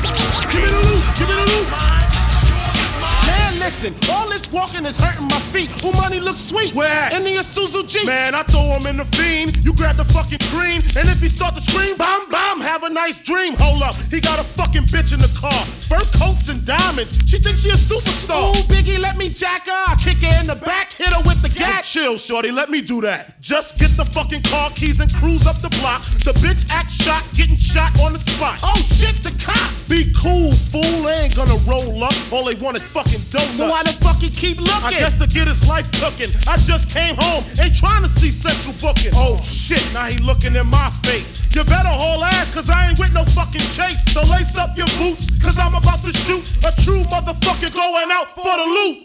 [4.09, 5.69] All this walking is hurting my feet.
[5.81, 6.73] Who money looks sweet?
[6.73, 7.13] Where?
[7.13, 8.05] In the Isuzu G.
[8.05, 9.57] Man, I throw him in the fiend.
[9.65, 12.89] You grab the fucking green, and if he start to scream, bomb, bomb, have a
[12.89, 13.55] nice dream.
[13.55, 15.51] Hold up, he got a fucking bitch in the car.
[15.93, 17.19] Fur coats and diamonds.
[17.29, 18.49] She thinks she a superstar.
[18.49, 19.83] Ooh, Biggie, let me jack her.
[19.87, 21.83] I kick her in the back, hit her with the gat.
[21.83, 23.39] Chill, shorty, let me do that.
[23.41, 26.01] Just get the fucking car keys and cruise up the block.
[26.25, 28.59] The bitch act shot, getting shot on the spot.
[28.63, 29.87] Oh shit, the cops.
[29.87, 31.03] Be cool, fool.
[31.03, 32.15] They ain't gonna roll up.
[32.31, 33.57] All they want is fucking donuts.
[33.57, 34.73] So why the fuck he keep looking?
[34.73, 36.33] I guess to get his life cooking.
[36.47, 39.11] I just came home, ain't trying to see central booking.
[39.13, 41.43] Oh shit, now he looking in my face.
[41.53, 44.01] You better haul ass, cause I ain't with no fucking chase.
[44.11, 48.29] So lace up your boots, cause I'm about to shoot a true motherfucker going out
[48.35, 48.97] for the loot.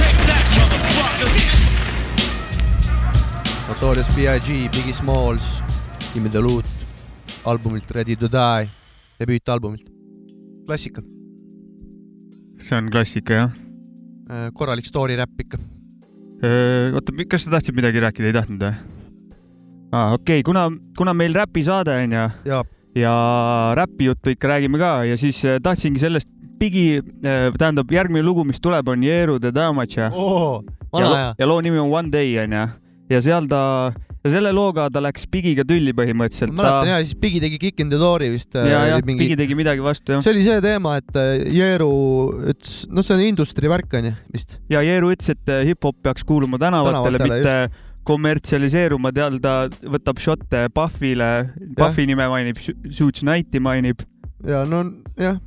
[0.00, 1.36] Take that, motherfuckers.
[3.68, 5.62] Notorious B.I.G, Biggie Smalls,
[6.14, 6.66] Gimme the Loot
[7.44, 8.66] albumilt Ready to Die,
[9.18, 9.86] debüütalbumilt.
[10.66, 11.02] klassika,
[12.58, 13.50] see on klassika jah.
[14.54, 15.58] korralik story räpp ikka.
[16.42, 18.74] oota, kas sa tahtsid midagi rääkida, ei tahtnud või?
[19.92, 22.62] aa, okei okay., kuna, kuna meil räpisaade on ja, ja
[22.96, 23.12] ja
[23.74, 26.28] räpijuttu ikka räägime ka ja siis äh, tahtsingi sellest
[26.62, 27.00] Bigi,
[27.58, 30.62] tähendab järgmine lugu, mis tuleb, on Jeeru the Damage ja oo,
[30.94, 32.66] ja, ja loo nimi on One Day onju
[33.10, 33.92] ja seal ta
[34.22, 36.54] ja selle looga ta läks Bigiga tülli põhimõtteliselt.
[36.54, 38.54] mäletan ja siis Bigi tegi Kick in the Door'i vist.
[38.58, 40.24] äh, ja, ja Bigi tegi midagi vastu jah.
[40.24, 41.92] see oli see teema, et äh, Jeeru
[42.52, 44.60] ütles, noh, see on industry värk onju vist.
[44.72, 50.18] ja Jeeru ütles, et äh, hip-hop peaks kuuluma tänavatele, Tänavatele, mitte kommertsialiseeruma, tead ta võtab
[50.22, 51.32] šotte Puffile,
[51.78, 54.02] Puffi nime mainib, Suits Knighti mainib.
[54.46, 54.84] ja no
[55.18, 55.38] jah,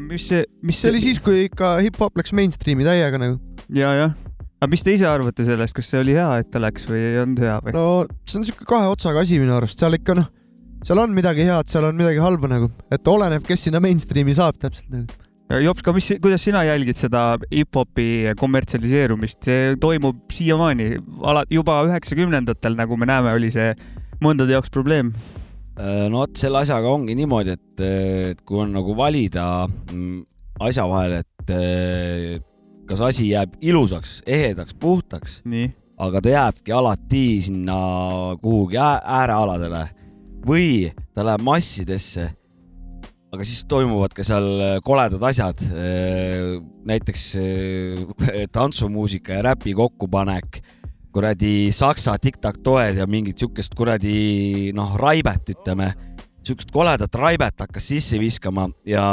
[0.00, 3.38] mis see, mis see oli siis, kui ikka hip-hop läks mainstream'i täiega nagu.
[3.70, 4.18] ja, jah.
[4.62, 7.18] Aga mis te ise arvate sellest, kas see oli hea, et ta läks või ei
[7.24, 7.74] olnud hea või?
[7.74, 7.86] no
[8.30, 10.28] see on siuke kahe otsaga asi minu arust, seal ikka noh,
[10.86, 14.60] seal on midagi head, seal on midagi halba nagu, et oleneb, kes sinna mainstream'i saab
[14.62, 15.20] täpselt nagu.
[15.52, 20.86] Jops, ka mis, kuidas sina jälgid seda hip-hopi kommertsialiseerumist, see toimub siiamaani,
[21.28, 23.74] ala, juba üheksakümnendatel, nagu me näeme, oli see
[24.24, 25.10] mõndade jaoks probleem.
[25.76, 27.84] Äh, no vot, selle asjaga ongi niimoodi, et,
[28.32, 30.22] et kui on nagu valida mm,
[30.70, 32.40] asja vahel, et eh,
[32.86, 35.40] kas asi jääb ilusaks, ehedaks, puhtaks,
[35.98, 37.78] aga ta jääbki alati sinna
[38.42, 39.88] kuhugi ää- äärealadele
[40.46, 42.28] või ta läheb massidesse,
[43.32, 45.62] aga siis toimuvad ka seal koledad asjad,
[46.84, 50.62] näiteks eh, tantsumuusika ja räpi kokkupanek
[51.12, 55.92] kuradi saksa tiktak-toed ja mingit siukest kuradi noh, raibet, ütleme,
[56.42, 59.04] siukest koledat raibet hakkas sisse viskama ja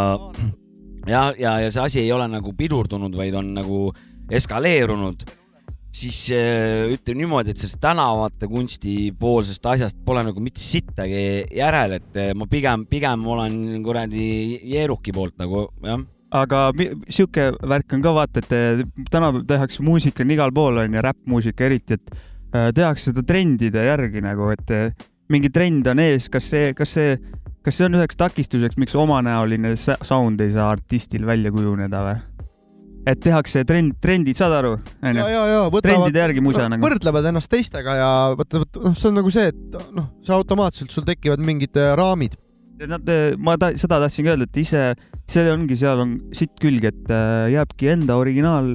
[1.07, 3.89] ja, ja, ja see asi ei ole nagu pidurdunud, vaid on nagu
[4.29, 5.25] eskaleerunud,
[5.95, 11.23] siis äh, ütleme niimoodi, et sellest tänavate kunsti poolsest asjast pole nagu mitte sittagi
[11.55, 16.01] järel, et äh, ma pigem, pigem olen kuradi Jeeruki poolt nagu jah.
[16.29, 16.67] Aga
[17.09, 21.01] sihuke värk on ka vaata, et eh, tänapäeval tehakse muusika on igal pool on ju,
[21.01, 22.11] räppmuusika eriti, et
[22.53, 24.75] eh, tehakse seda trendide järgi nagu, et
[25.33, 27.15] mingi trend on ees, kas see, kas see,
[27.69, 32.17] kas see on üheks takistuseks, miks omanäoline sound ei saa artistil välja kujuneda või?
[33.09, 34.73] et tehakse trend, trendid, saad aru?
[35.05, 36.17] ja, ja, ja võtavad
[36.73, 36.83] nagu.
[36.83, 41.05] võrdlevad ennast teistega ja vaata, noh, see on nagu see, et noh, see automaatselt sul
[41.07, 42.37] tekivad mingid äh, raamid.
[42.89, 43.09] Nad,
[43.43, 44.83] ma ta, seda tahtsingi öelda, et ise,
[45.27, 48.71] see ongi, seal on sitt külge, et äh, jääbki enda originaal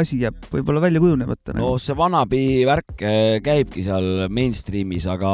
[0.00, 1.80] asi jääb võib-olla välja kujunemata no nagu..
[1.82, 5.30] see vanabi värk eh, käibki seal mainstream'is, aga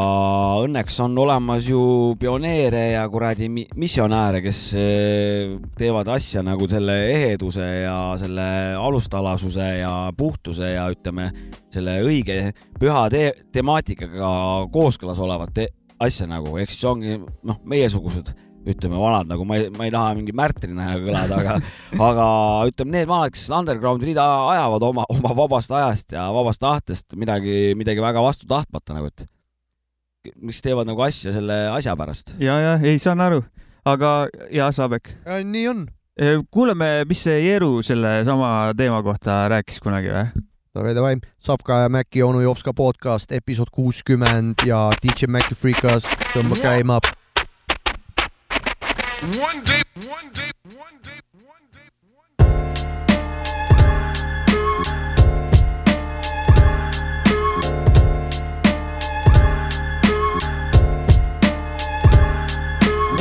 [0.62, 1.83] õnneks on olemas ju
[2.20, 8.46] pioneere ja kuradi mi- missionääre, kes eh, teevad asja nagu selle eheduse ja selle
[8.79, 11.31] alustalasuse ja puhtuse ja ütleme,
[11.72, 12.38] selle õige
[12.81, 14.33] püha te temaatikaga
[14.72, 15.68] kooskõlas olevat te
[16.03, 18.35] asja nagu, ehk siis ongi noh, meiesugused
[18.68, 21.55] ütleme vanad nagu ma ei, ma ei taha mingi märtrina kõlada, aga,
[22.09, 22.27] aga
[22.70, 27.72] ütleme, need vanad, kes underground rida ajavad oma, oma vabast ajast ja vabast tahtest midagi,
[27.79, 29.27] midagi väga vastu tahtmata nagu, et
[30.38, 32.37] mis teevad nagu asja selle asja pärast.
[32.42, 33.42] ja, ja ei saan aru,
[33.88, 34.14] aga
[34.55, 35.85] ja Saabek, nii on.
[36.53, 40.48] kuuleme, mis see Jeeru selle sama teema kohta rääkis kunagi või?
[40.72, 46.57] Davai, davai, Savka ja Maci onu Jopska podcast episood kuuskümmend ja DJ Maci Freekas tõmba
[46.62, 46.96] käima.
[49.22, 51.88] One day, one day, one day, one day.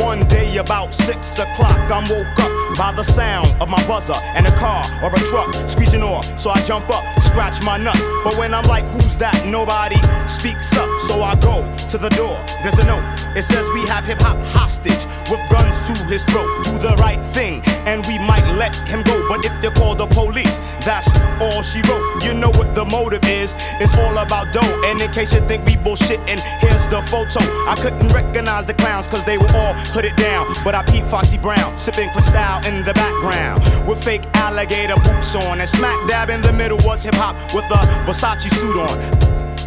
[0.03, 4.45] One day about six o'clock, I'm woke up by the sound of my buzzer and
[4.45, 6.25] a car or a truck screeching off.
[6.39, 8.05] So I jump up, scratch my nuts.
[8.23, 9.45] But when I'm like, who's that?
[9.45, 10.89] Nobody speaks up.
[11.07, 12.37] So I go to the door.
[12.63, 13.03] There's a note.
[13.35, 16.47] It says we have hip hop hostage with guns to his throat.
[16.63, 19.27] Do the right thing and we might let him go.
[19.27, 21.07] But if you call the police, that's
[21.39, 22.23] all she wrote.
[22.23, 23.55] You know what the motive is.
[23.79, 24.81] It's all about dough.
[24.85, 27.41] And in case you think we bullshitting, here's the photo.
[27.67, 30.47] I couldn't recognize the clowns cause they were all put it down.
[30.63, 32.09] But I peeped Foxy Brown, sipping
[32.67, 33.63] In the background.
[33.87, 35.59] With fake alligator boots on.
[35.59, 38.97] And smack dab in the middle was hip hop with a Versace suit on.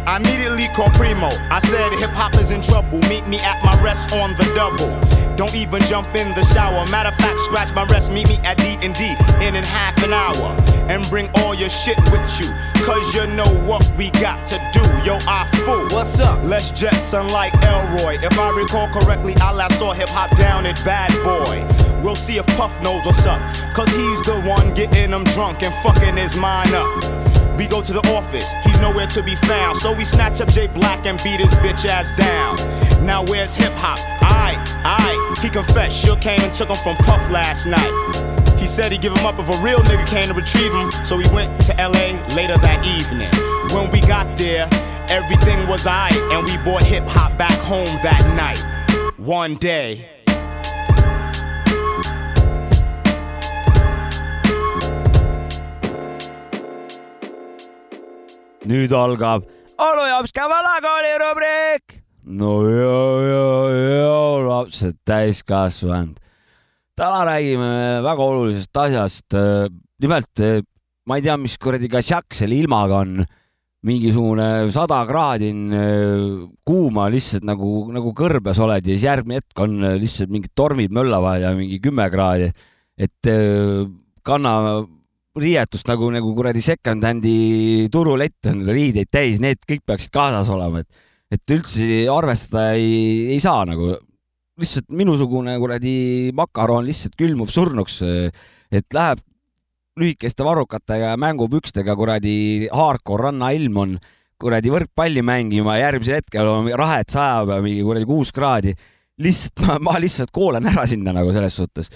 [0.07, 1.29] I immediately called Primo.
[1.51, 2.99] I said hip hop is in trouble.
[3.09, 5.24] Meet me at my rest on the double.
[5.35, 6.85] Don't even jump in the shower.
[6.89, 8.11] Matter of fact, scratch my rest.
[8.11, 10.55] Meet me at D and D in in half an hour.
[10.87, 12.47] And bring all your shit with you.
[12.85, 14.81] Cause you know what we got to do.
[15.03, 15.87] Yo, I fool.
[15.95, 16.41] What's up?
[16.43, 18.17] Let's Jetson like Elroy.
[18.21, 21.65] If I recall correctly, I last saw hip hop down at Bad Boy.
[22.01, 23.41] We'll see if Puff knows what's up.
[23.73, 27.24] Cause he's the one getting them drunk and fucking his mind up.
[27.57, 29.77] We go to the office, he's nowhere to be found.
[29.77, 32.55] So we snatch up Jay Black and beat his bitch ass down.
[33.05, 33.99] Now where's hip hop?
[34.19, 35.41] Aight, aight.
[35.41, 38.35] He confessed, Shook came and took him from Puff last night.
[38.59, 40.91] He said he'd give him up if a real nigga came to retrieve him.
[41.05, 43.29] So we went to LA later that evening.
[43.75, 44.67] When we got there,
[45.09, 46.17] everything was aight.
[46.33, 48.59] And we brought hip hop back home that night.
[49.17, 50.14] One day.
[58.65, 61.97] Nüüd algab Olujopska vanakooli rubriik.
[62.25, 63.47] no ja, ja,
[63.99, 66.15] ja lapsed täiskasvanud.
[66.95, 69.35] täna räägime väga olulisest asjast.
[70.01, 70.43] nimelt
[71.05, 73.25] ma ei tea, mis kuradi kasjak selle ilmaga on.
[73.85, 75.75] mingisugune sada kraadi on
[76.65, 81.43] kuuma lihtsalt nagu, nagu kõrbes oled ja siis järgmine hetk on lihtsalt mingid tormid möllavad
[81.43, 82.49] ja mingi kümme kraadi.
[82.97, 83.33] et
[84.25, 84.55] kanna
[85.41, 91.05] riietust nagu, nagu kuradi second-hand'i turulett on riideid täis, need kõik peaksid kaasas olema, et,
[91.35, 93.95] et üldse arvestada ei, ei saa nagu.
[94.55, 98.01] lihtsalt minusugune kuradi makaron lihtsalt külmub surnuks,
[98.71, 99.19] et läheb
[99.99, 103.97] lühikeste varrukatega ja mängupükstega kuradi hardcore rannailm on
[104.39, 108.75] kuradi võrkpalli mängima, järgmisel hetkel on rahet sajab ja mingi kuradi kuus kraadi.
[109.19, 111.91] lihtsalt ma, ma lihtsalt koolan ära sinna nagu selles suhtes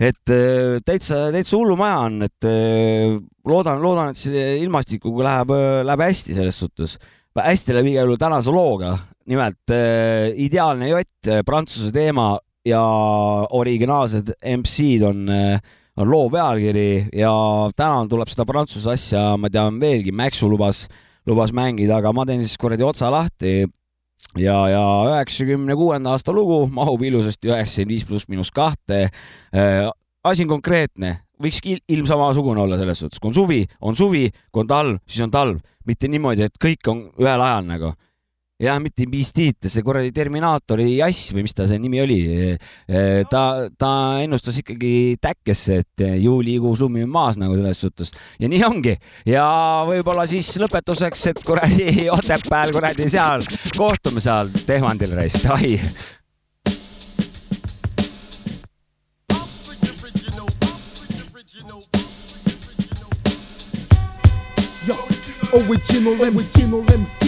[0.00, 6.04] et äh, täitsa, täitsa hullumaja on, et äh, loodan, loodan, et selle ilmastikuga läheb, läheb
[6.06, 6.96] hästi selles suhtes.
[7.36, 8.94] hästi läheb igal juhul tänase looga,
[9.28, 12.32] nimelt äh, Ideaalne jott, prantsuse teema
[12.64, 12.80] ja
[13.56, 15.20] originaalsed MC-d on,
[15.96, 17.32] on loo pealkiri ja
[17.76, 20.86] täna tuleb seda prantsuse asja, ma tean veelgi, Maxu lubas,
[21.28, 23.64] lubas mängida, aga ma teen siis kuradi otsa lahti
[24.38, 29.08] ja, ja üheksakümne kuuenda aasta lugu mahub ilusasti üheksakümmend viis pluss miinus kahte
[29.54, 29.90] äh,.
[30.24, 34.26] asi on konkreetne, võikski il- ilm samasugune olla selles suhtes, kui on suvi, on suvi,
[34.52, 37.94] kui on talv, siis on talv, mitte niimoodi, et kõik on ühel ajal nagu.
[38.60, 42.20] jah, mitte Beastit, see kuradi Terminaatori jass või mis ta see nimi oli,
[43.30, 43.42] ta,
[43.80, 43.92] ta
[44.24, 48.14] ennustas ikkagi täkkesse, et juulikuus lumi on maas nagu selles suhtes.
[48.40, 48.96] Ja nii ongi.
[49.28, 49.46] Ja
[49.88, 53.44] võib-olla siis lõpetuseks, et kuradi Otepääl kuradi seal
[53.76, 55.78] kohtume seal Tehvandil reis, ai.
[64.88, 64.96] Yo,
[65.52, 67.19] original MC, MC.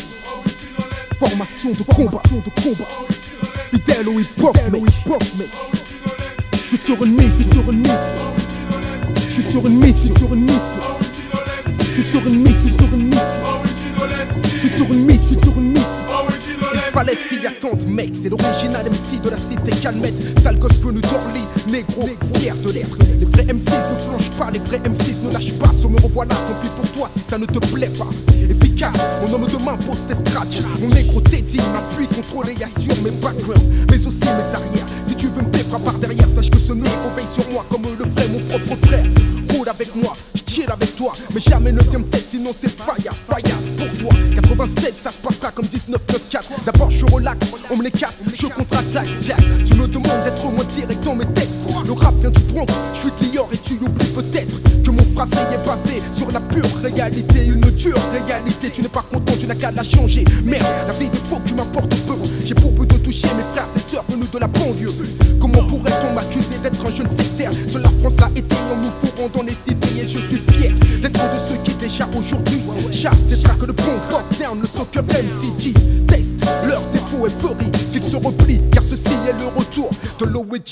[1.25, 2.21] Formation de combat.
[3.71, 5.49] Fidèle au hip-hop, mec.
[6.53, 8.33] Je suis sur une mission, sur une mission.
[9.15, 10.83] Je suis sur une mission, sur une mission.
[11.79, 13.63] Je suis sur une mission, sur une mission.
[14.43, 16.52] Je suis sur une mission, sur une mission.
[17.03, 18.13] S'y attendre, mec.
[18.15, 20.15] C'est l'original MC de la cité calmette.
[20.39, 22.97] Sale gosse venu d'Orly, négro, fier de l'être.
[23.19, 25.73] Les vrais M6 ne flanchent pas, les vrais M6 ne lâchent pas.
[25.73, 28.09] So me revoilà, tant pis pour toi si ça ne te plaît pas.
[28.49, 30.63] Efficace, mon homme de main pose ses scratch.
[30.81, 34.87] Mon négro dédié, m'appuie, contrôlé, assure mes backgrounds, mais aussi mes arrières.
[35.05, 37.83] Si tu veux me défra par derrière, sache que ce négro veille sur moi comme
[37.83, 39.05] le ferait mon propre frère.
[39.53, 40.15] Roule avec moi,
[40.47, 44.19] chill avec toi, mais jamais ne viens me tester, sinon c'est fire, fire pour toi.
[44.35, 46.22] 87, ça se passera comme 1994.
[47.71, 49.39] On me les casse, je contre-attaque, Jack.
[49.65, 51.61] Tu me demandes d'être moins direct dans mes textes.
[51.85, 55.05] Le rap vient du Bronx, je suis de Lior et tu oublies peut-être que mon
[55.15, 58.71] phrasé est basé sur la pure réalité, une dure réalité.
[58.71, 60.25] Tu n'es pas content, tu n'as qu'à la changer.
[60.45, 62.15] Merde, la vie de faux qui m'importe peu.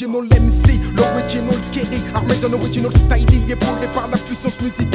[0.01, 4.90] De l'original MC, l'original Kerry, armé d'un original style, épaulé par la puissance musicale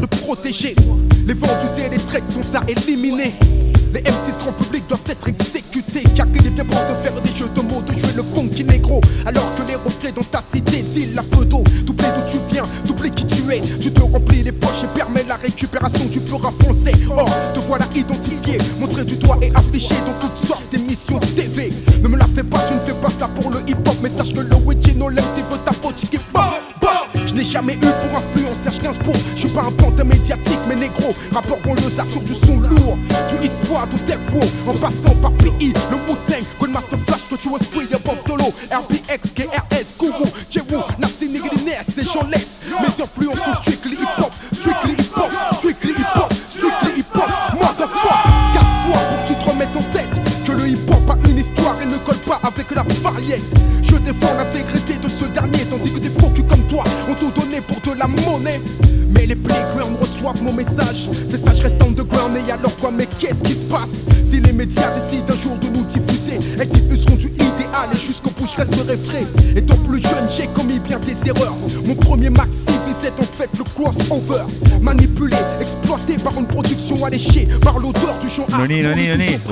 [0.00, 0.74] de protéger.
[1.26, 3.32] Les vendus et les tracks sont à éliminer.
[3.92, 4.23] Les M6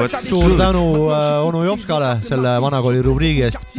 [0.08, 3.76] suur tänu äh, onu Jopskale selle vanakooli rubriigi eest.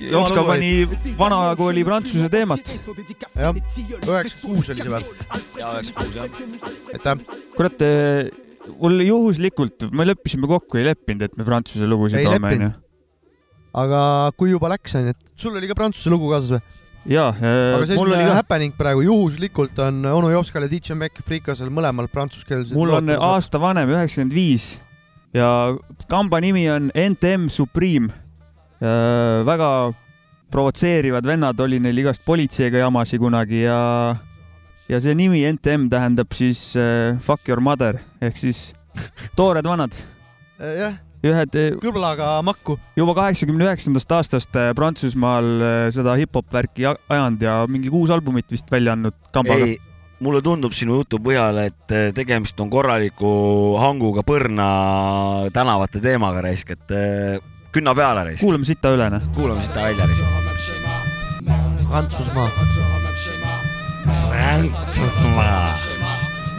[0.00, 0.70] Jopska pani
[1.18, 2.72] vanakooli prantsuse teemat.
[3.36, 5.06] jah, üheksakümmend kuus oli see peal.
[5.60, 6.26] ja üheksakümmend kuus jah.
[6.94, 7.42] aitäh.
[7.56, 7.86] kurat,
[8.80, 12.72] mul juhuslikult, me leppisime kokku, ei leppinud, et me prantsuse lugusid Ei toome, onju.
[13.84, 14.00] aga
[14.36, 16.64] kui juba läks, onju, et sul oli ka prantsuse lugu kaasas või?
[17.06, 21.70] jaa, aga see on ka, happening praegu, juhuslikult on onu Jopskal ja DJ Mac Freekasel
[21.70, 22.74] mõlemal prantsuskeelsed.
[22.76, 24.74] mul on aasta vanem, üheksakümmend viis
[25.36, 25.50] ja
[26.10, 28.08] kamba nimi on NTM Supreme.
[29.46, 29.92] väga
[30.52, 33.78] provotseerivad vennad, oli neil igast politseiga jamasid kunagi ja,
[34.88, 38.68] ja see nimi NTM tähendab siis äh, fuck your mother ehk siis
[39.38, 39.96] toored vanad,
[40.60, 42.76] jah, ühed äh, kõblaga makku.
[42.98, 45.50] juba kaheksakümne üheksandast aastast Prantsusmaal
[45.96, 49.72] seda hip-hop värki ajanud ja mingi kuus albumit vist välja andnud kambaga.
[49.72, 49.80] ei,
[50.20, 54.68] mulle tundub sinu jutu põhjal, et eh, tegemist on korraliku hanguga põrna
[55.54, 57.38] tänavate teemaga raisk, et eh,
[57.72, 58.42] künna peale raisk.
[58.44, 59.22] kuulame sita üle, noh.
[59.36, 60.22] kuulame siit välja raisk.
[61.86, 62.48] Prantsusmaa.
[62.56, 63.56] Prantsusmaa.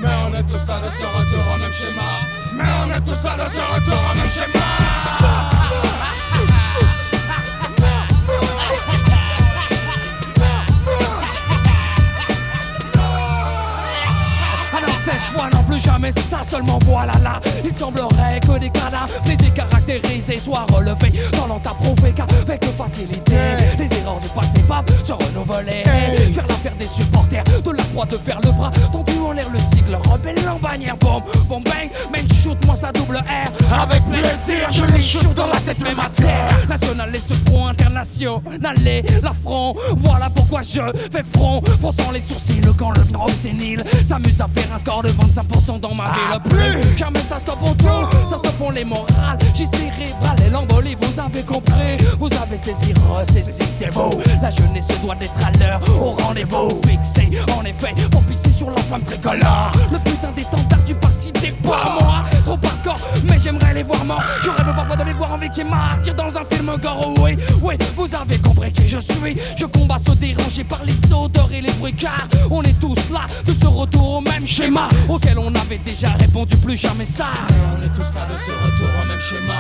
[0.01, 1.03] Mais on est tous là de ce
[3.59, 4.66] retour au même
[15.37, 17.39] one plus jamais ça seulement voilà là.
[17.63, 23.35] Il semblerait que des cadavres plaisirs caractérisés soient relevés Dans l'ont approuvé qu'avec facilité
[23.77, 25.83] Les erreurs du passé peuvent se renouveler.
[26.33, 29.59] Faire l'affaire des supporters de la croix de faire le bras Tendu en l'air le
[29.75, 33.81] sigle rebelle en bannière Bombe, bombe bang, main shoot moi ça double R.
[33.81, 36.67] Avec plaisir je les shoot dans la tête même à terre.
[36.69, 39.75] National et ce front international et l'affront.
[39.97, 44.73] Voilà pourquoi je fais front Fronçant les sourcils quand le gros sénile S'amuse à faire
[44.73, 47.85] un score de 25% dans ma ville Plus jamais ça stoppe en tout
[48.29, 49.37] Ça stoppe en les morales.
[49.53, 51.97] J'ai cérébral et l'embolie Vous avez compris.
[52.19, 54.11] Vous avez saisi, ressaisi c'est beau.
[54.41, 55.81] La jeunesse doit d'être à l'heure.
[56.01, 57.29] Au rendez-vous fixé.
[57.57, 59.71] En effet pour pisser sur la femme tricolore.
[59.91, 62.23] Le putain d'étendard du parti des pas moi.
[62.45, 62.57] Trop
[63.27, 66.35] mais j'aimerais les voir morts Je rêve parfois de les voir en victime martyr Dans
[66.37, 70.63] un film gore oui Oui vous avez compris qui je suis Je combats ceux dérangés
[70.63, 74.21] par les odeurs et les bruits Car on est tous là de ce retour au
[74.21, 78.25] même schéma Auquel on avait déjà répondu plus jamais ça Mais on est tous là
[78.25, 79.59] de ce retour au même schéma.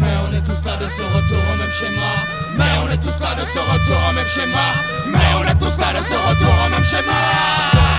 [0.00, 2.10] Mais on est tous là de ce retour au même schéma.
[2.56, 4.66] Mais on est tous là de ce retour au même schéma.
[5.10, 7.97] Mais on est tous là de ce retour au même schéma.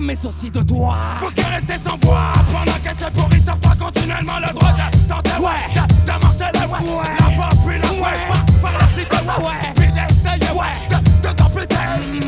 [0.00, 3.58] Mais aussi de toi Vous qui restez sans voix pendant que c'est pour ils savent
[3.58, 5.50] pas continuellement le droit de tenter Ouais.
[5.74, 7.08] de, de morceler ouais.
[7.18, 8.60] La populace ouais.
[8.62, 9.44] Par, la cité ouais.
[9.44, 9.72] Ouais.
[9.76, 10.74] puis d'essayer ouais.
[10.90, 11.76] de, de t'amputer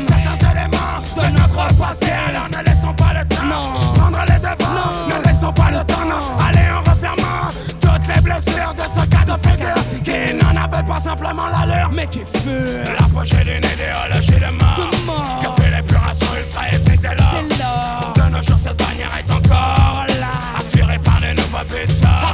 [0.07, 3.93] certains éléments de notre passé alors ne laissons pas le temps Non.
[3.93, 5.15] prendre les devants Non.
[5.17, 6.37] ne laissons pas le temps Non.
[6.45, 7.47] allez en refermant
[7.79, 12.07] toutes les blessures de ce cas de figure qui n'en avait pas simplement l'allure Mais
[12.07, 15.39] qui fut l'approcher d'une idéologie de mort De mort.
[15.55, 18.13] que fait l'épuration ultra ethnique était là.
[18.15, 20.33] De nos jours, cette bannière est encore là.
[20.57, 22.33] Assurée par les nouveaux buteurs.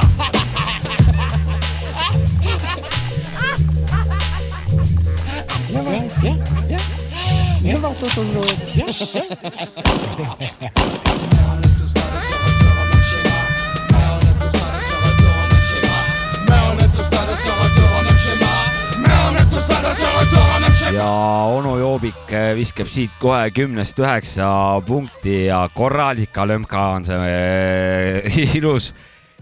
[5.70, 6.34] Yes, yeah,
[6.68, 6.78] yeah.
[22.06, 24.48] Eh, viskab siit kohe kümnest üheksa
[24.86, 28.92] punkti ja korralik lömka on see eh, ilus,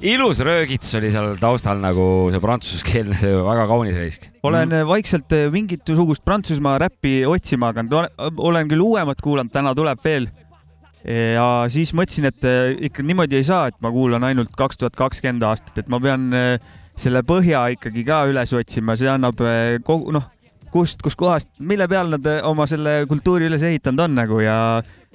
[0.00, 4.28] ilus röögits oli seal taustal nagu see prantsuskeelne, see väga kaunis reisk.
[4.42, 4.88] olen mm.
[4.88, 7.96] vaikselt mingisugust Prantsusmaa räppi otsima hakanud,
[8.36, 10.30] olen küll uuemat kuulanud, täna tuleb veel.
[11.06, 12.46] ja siis mõtlesin, et
[12.88, 16.32] ikka niimoodi ei saa, et ma kuulan ainult kaks tuhat kakskümmend aastat, et ma pean
[16.96, 19.38] selle põhja ikkagi ka üles otsima, see annab
[19.86, 20.32] kogu, noh,
[20.72, 24.56] kust, kuskohast, mille peal nad äh, oma selle kultuuri üles ehitanud on nagu ja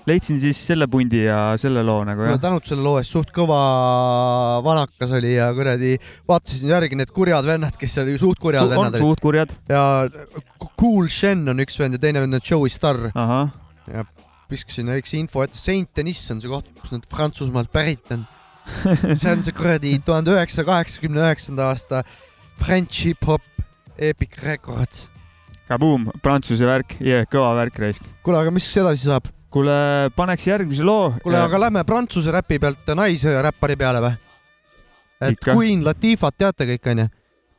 [0.08, 2.40] leidsin siis selle pundi ja selle loo nagu jah.
[2.42, 3.60] tänud selle loo eest, suht kõva
[4.66, 5.94] vanakas oli ja kuradi
[6.30, 9.06] vaatasin järgi need kurjad vennad, kes oli suht kurjad on vennad olid.
[9.06, 9.54] suht kurjad.
[9.70, 9.84] ja
[10.80, 12.98] Cool Shen on üks vend ja teine vend on Joey Star.
[13.14, 13.54] ahah,
[13.92, 14.06] ja
[14.52, 18.26] viskasin väikse info ette, Saint Denis on see koht, kus nad Prantsusmaalt pärit on.
[19.14, 22.04] see on see kuradi tuhande üheksasaja kaheksakümne üheksanda aasta
[22.62, 23.46] French hip-hop
[24.02, 25.11] Epic Records.
[25.72, 28.10] kabuum, prantsuse värk yeah,, kõva värk raisk.
[28.26, 29.30] kuule, aga mis edasi saab?
[29.52, 29.78] kuule,
[30.16, 31.14] paneks järgmise loo.
[31.24, 34.14] kuule, aga lähme prantsuse räpi pealt naisräppari peale või?
[35.22, 35.56] et Ikka.
[35.56, 37.08] Queen Latifat teate kõik onju?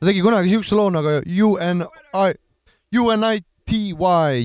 [0.02, 1.86] ta tegi kunagi siukse loo nagu UNI,
[2.92, 3.82] UNITY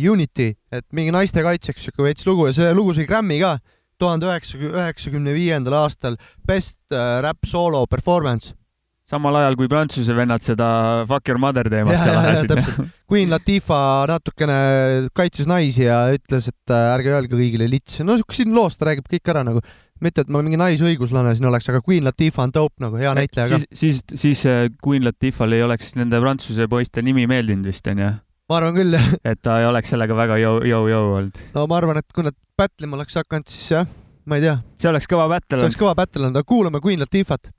[0.08, 3.58] Unity, et mingi naiste kaitseks siuke veits lugu ja see lugu sai Grammy ka
[4.00, 8.54] tuhande üheksasaja üheksakümne viiendal aastal Best äh, Rap Solo Performance.
[9.08, 10.68] Samal ajal kui prantsuse vennad seda
[11.08, 12.92] Fuck your mother teemat ja, seal ja, ja ajasid.
[13.08, 14.58] Queen Latifah natukene
[15.16, 18.02] kaitses naisi ja ütles, et äh, ärge öelge kõigile lits.
[18.04, 19.64] no siin loos ta räägib kõik ära nagu,
[20.04, 23.48] mitte et ma mingi naisõiguslane siin oleks, aga Queen Latifah on dope nagu hea näitleja
[23.54, 27.88] ka siis, siis, siis äh, Queen Latifal ei oleks nende prantsuse poiste nimi meeldinud vist
[27.88, 28.12] onju,
[28.52, 29.08] ma arvan küll jah.
[29.32, 31.46] et ta ei oleks sellega väga jõu-jõu olnud.
[31.56, 33.88] no ma arvan, et kui nad battle ima oleks hakanud, siis jah,
[34.28, 35.86] ma ei tea, see oleks kõva battle see oleks olnud.
[35.86, 37.54] kõva battle olnud, aga kuulame Queen Latifat.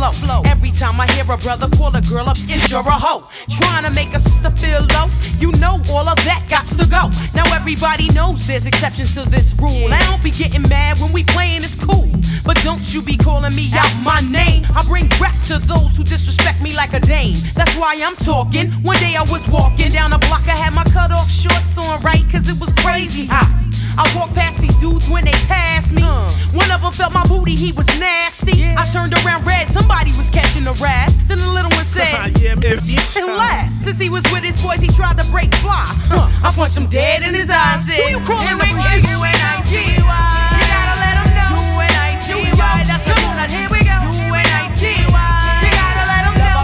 [0.00, 0.12] Flow.
[0.12, 0.59] flow.
[0.80, 3.28] Time I hear a brother call a girl up, it's you're a hoe.
[3.50, 5.10] Trying to make a sister feel low.
[5.38, 7.12] You know all of that got to go.
[7.36, 9.92] Now everybody knows there's exceptions to this rule.
[9.92, 12.08] I don't be getting mad when we playing, it's cool.
[12.46, 14.64] But don't you be calling me out my name.
[14.74, 17.36] I bring rap to those who disrespect me like a dame.
[17.54, 18.72] That's why I'm talking.
[18.80, 22.00] One day I was walking down the block, I had my cut off shorts on
[22.00, 23.52] right, cause it was crazy hot.
[23.98, 26.02] I walked past these dudes when they passed me.
[26.02, 26.28] Uh.
[26.52, 28.64] One of them felt my booty, he was nasty.
[28.64, 31.10] I turned around red, somebody was catching a rat.
[31.26, 32.06] Then the little one said,
[32.46, 33.82] and laughed.
[33.82, 35.82] Since he was with his boys, he tried to break fly.
[36.06, 36.30] Huh.
[36.46, 37.86] I punched him dead in his eyes.
[37.86, 39.02] Said, Who you calling the bitch?
[39.02, 39.90] U-N-I-T-Y.
[39.98, 41.50] You gotta let 'em know.
[41.74, 42.76] U-N-I-T-Y.
[42.86, 43.50] That's a unit.
[43.50, 43.98] Here we go.
[44.30, 45.30] U-N-I-T-Y.
[45.62, 46.60] You gotta let 'em know.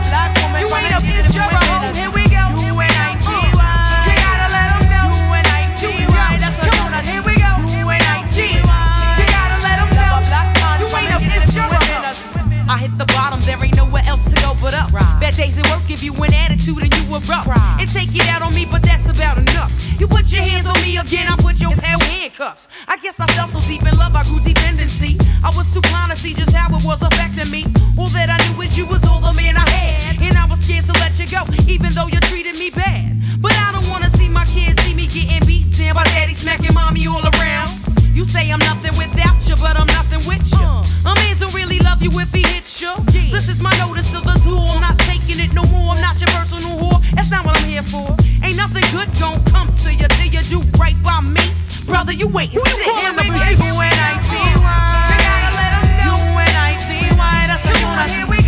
[0.62, 1.90] You ain't a bitch, you're a hoe.
[1.98, 2.44] Here we go.
[2.62, 2.86] You uh,
[4.22, 5.06] gotta let 'em know.
[5.34, 6.30] U-N-I-T-Y.
[6.42, 7.04] That's a unit.
[7.10, 7.52] Here we go.
[7.82, 8.82] U-N-I-T-Y.
[9.18, 10.14] You gotta let 'em know.
[10.80, 12.04] You ain't a bitch, you're a hoe.
[12.68, 13.75] I hit the bottom, there ain't
[14.56, 15.20] nowhere else to go but up.
[15.20, 17.48] Bad days at work give you an attitude and you erupt.
[17.80, 19.72] And take it out on me, but that's about enough.
[20.00, 22.68] You put your hands on me again, I put your hell handcuffs.
[22.88, 25.18] I guess I fell so deep in love, I grew dependency.
[25.44, 27.64] I was too blind to see just how it was affecting me.
[27.98, 30.22] All that I knew is you was all the man I had.
[30.22, 33.40] And I was scared to let you go, even though you treated me bad.
[33.40, 36.74] But I don't wanna see my kids see me getting beat down by daddy smacking
[36.74, 37.85] mommy all around.
[38.16, 40.64] You say I'm nothing without you, but I'm nothing with you.
[40.64, 41.12] Uh.
[41.12, 42.94] A man don't really love you if he hits you.
[43.30, 44.64] This is my notice to the tool.
[44.72, 45.92] I'm not taking it no more.
[45.92, 47.04] I'm not your personal whore.
[47.12, 48.16] That's not what I'm here for.
[48.42, 51.44] Ain't nothing good gon' come to you till you do right by me.
[51.84, 53.60] Brother, you wait and Who you sit calling the bitch?
[53.60, 54.80] U-N-I-T-Y.
[55.12, 56.16] You gotta let 'em know.
[56.16, 57.36] U-N-I-T-Y.
[57.52, 58.08] That's a unit.
[58.16, 58.45] Here we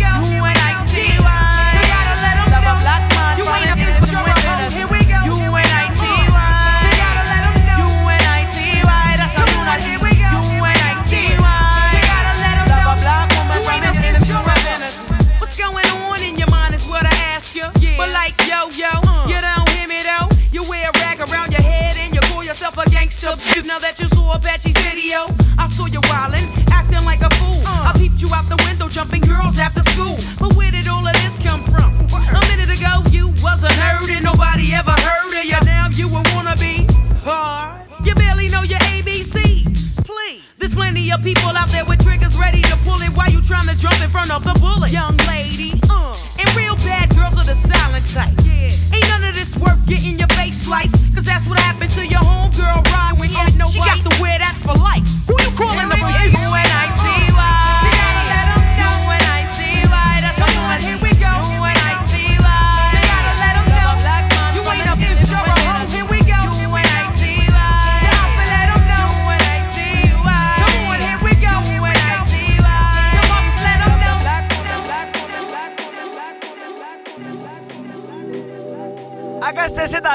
[18.49, 18.89] yo yo,
[19.29, 20.27] you don't hear me though.
[20.51, 23.37] You wear a rag around your head and you call yourself a gangster.
[23.65, 25.29] Now that you saw Apache's video,
[25.59, 27.61] I saw you wildin', acting like a fool.
[27.65, 30.17] I peeped you out the window, jumping girls after school.
[30.39, 31.93] But where did all of this come from?
[32.09, 35.59] A minute ago you wasn't heard and nobody ever heard of you.
[35.63, 36.89] Now you a wannabe
[37.21, 37.85] hard.
[38.03, 39.78] You barely know your ABCs.
[40.09, 40.41] Please.
[40.57, 43.67] There's plenty of people out there with triggers ready to pull it while you trying
[43.67, 44.91] to jump in front of the bullet.
[44.91, 46.17] Young lady, uh.
[46.39, 48.33] And real bad girls are the silent type.
[48.41, 48.73] Yeah.
[48.95, 50.97] Ain't none of this worth getting your face sliced.
[51.13, 54.39] Cause that's what happened to your homegirl, Ryan, when ain't no She got to wear
[54.39, 55.05] that for life.
[55.29, 56.88] Who you calling the bitch?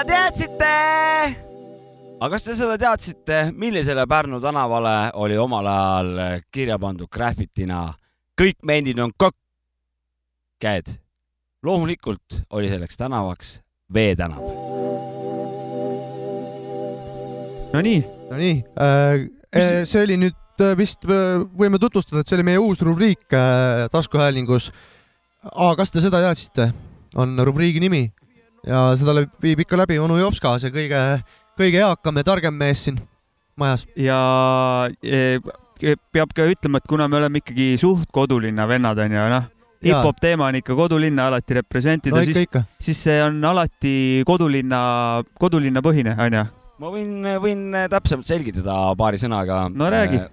[0.06, 0.72] Teadsite?
[2.20, 7.86] aga kas te seda teadsite, millisele Pärnu tänavale oli omal ajal kirja pandud graffitina
[8.40, 10.94] kõik mendid on kokked?
[11.64, 13.60] loomulikult oli selleks tänavaks
[13.94, 14.40] Vee tänav.
[17.74, 18.00] Nonii.
[18.30, 23.28] Nonii äh,, see oli nüüd äh, vist, võime tutvustada, et see oli meie uus rubriik
[23.34, 24.70] äh, taskuhäälingus.
[25.76, 26.72] kas te seda teadsite?
[27.14, 28.08] on rubriigi nimi
[28.68, 31.00] ja seda viib ikka läbi onu Jopska, see kõige,
[31.58, 33.00] kõige eakam ja targem mees siin
[33.60, 33.84] majas.
[33.96, 34.18] ja
[35.02, 35.40] e,
[35.82, 39.48] e, peab ka ütlema, et kuna me oleme ikkagi suht kodulinna vennad onju, noh,
[39.84, 42.46] hip-hop teema on ikka kodulinna alati representida No siis
[42.80, 44.80] siis see on alati kodulinna,
[45.40, 46.46] kodulinna põhine onju.
[46.80, 47.12] ma võin,
[47.42, 49.66] võin täpsemalt selgitada paari sõnaga.
[49.70, 50.24] No räägi.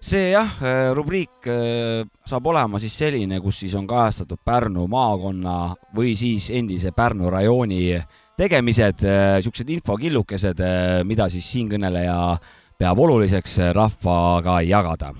[0.00, 0.58] See jah,
[0.94, 5.56] rubriik äh, saab olema siis selline, kus siis on kajastatud Pärnu maakonna
[5.96, 7.96] või siis endise Pärnu rajooni
[8.36, 9.00] tegemised,
[9.40, 10.58] siuksed infokillukesed,
[11.08, 12.16] mida siis siinkõneleja
[12.76, 15.12] peab oluliseks rahvaga jagada.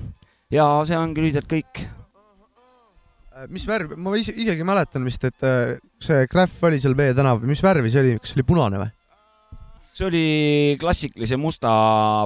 [0.53, 1.87] ja see ongi lühidalt kõik.
[3.53, 7.43] mis värv, ma ise, isegi mäletan vist, et äh, see Graf oli seal Vee tänav,
[7.45, 8.93] mis värvi see oli, kas see oli punane või?
[9.97, 10.25] See oli
[10.81, 11.71] klassikalise musta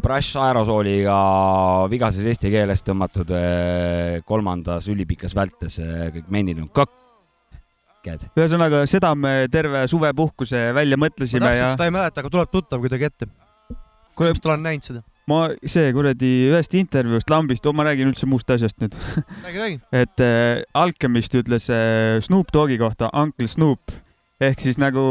[0.02, 1.18] brush aerosooliga
[1.90, 5.78] vigases eesti keeles tõmmatud eh, kolmandas ülipikas vältes,
[6.16, 8.26] kõik mennid on kokked.
[8.34, 12.50] ühesõnaga, seda me terve suvepuhkuse välja ma mõtlesime täpselt ja seda ei mäleta, aga tuleb
[12.50, 13.30] tuttav kuidagi ette.
[14.18, 15.06] Kuule- vist olen näinud seda.
[15.30, 18.98] ma, see kuradi ühest intervjuust lambist, ma räägin üldse muust asjast nüüd.
[19.46, 19.80] räägi, räägi.
[20.02, 23.94] et äh, Alchemist ütles äh, Snoop Dogi kohta Uncle Snoop
[24.40, 25.02] ehk siis nagu?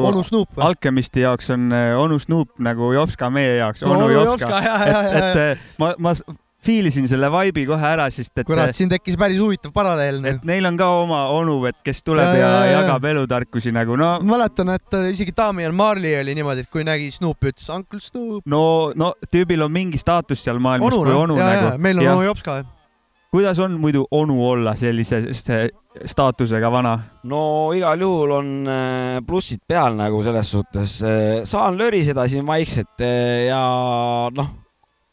[0.57, 5.17] Alchemisti jaoks on äh, onu Snoop nagu Jopska meie jaoks, No onu Jopska Jopska, et,
[5.23, 6.15] et äh, ma, ma
[6.59, 10.19] feel isin selle vibe'i kohe ära, sest et kurat, siin tekkis päris huvitav paralleel.
[10.27, 12.82] et neil on ka oma onu, et kes tuleb Ja, ja, ja, ja, ja, ja.
[12.82, 17.11] jagab elutarkusi nagu no ma mäletan, et isegi Damian Marley oli niimoodi, et kui nägi
[17.15, 18.43] Snoopi, ütles Uncle Snoop.
[18.49, 18.63] no,
[18.95, 21.88] no tüübil on mingi staatus seal maailmas onu kui onu ja, ja nagu.
[21.88, 22.59] meil on onu Jopska.
[23.32, 25.19] Kuidas on muidu onu olla sellise
[26.05, 26.93] staatusega vana?
[27.30, 27.41] no
[27.77, 30.95] igal juhul on äh, plussid peal nagu selles suhtes,
[31.49, 33.61] saan löriseda siin vaikselt äh, ja
[34.36, 34.49] noh,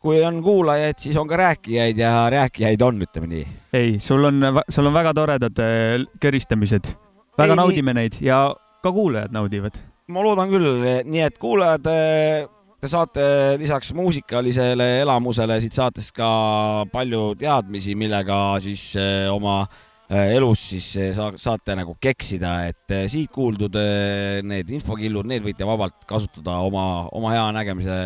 [0.00, 3.46] kui on kuulajaid, siis on ka rääkijaid ja rääkijaid on, ütleme nii.
[3.74, 4.40] ei, sul on,
[4.70, 6.92] sul on väga toredad äh, köristamised,
[7.36, 8.46] väga Ei, nii- naudime neid ja
[8.82, 9.76] ka kuulajad naudivad.
[10.08, 11.88] ma loodan küll, nii et kuulajad,
[12.80, 13.24] te saate
[13.60, 16.28] lisaks muusikalisele elamusele siit saatest ka
[16.92, 19.62] palju teadmisi, millega siis eh, oma
[20.10, 23.78] eh, elus siis eh, saa- saate nagu keksida, et siit kuuldud
[24.46, 27.98] need infokillud, need võite vabalt kasutada oma, oma hea nägemise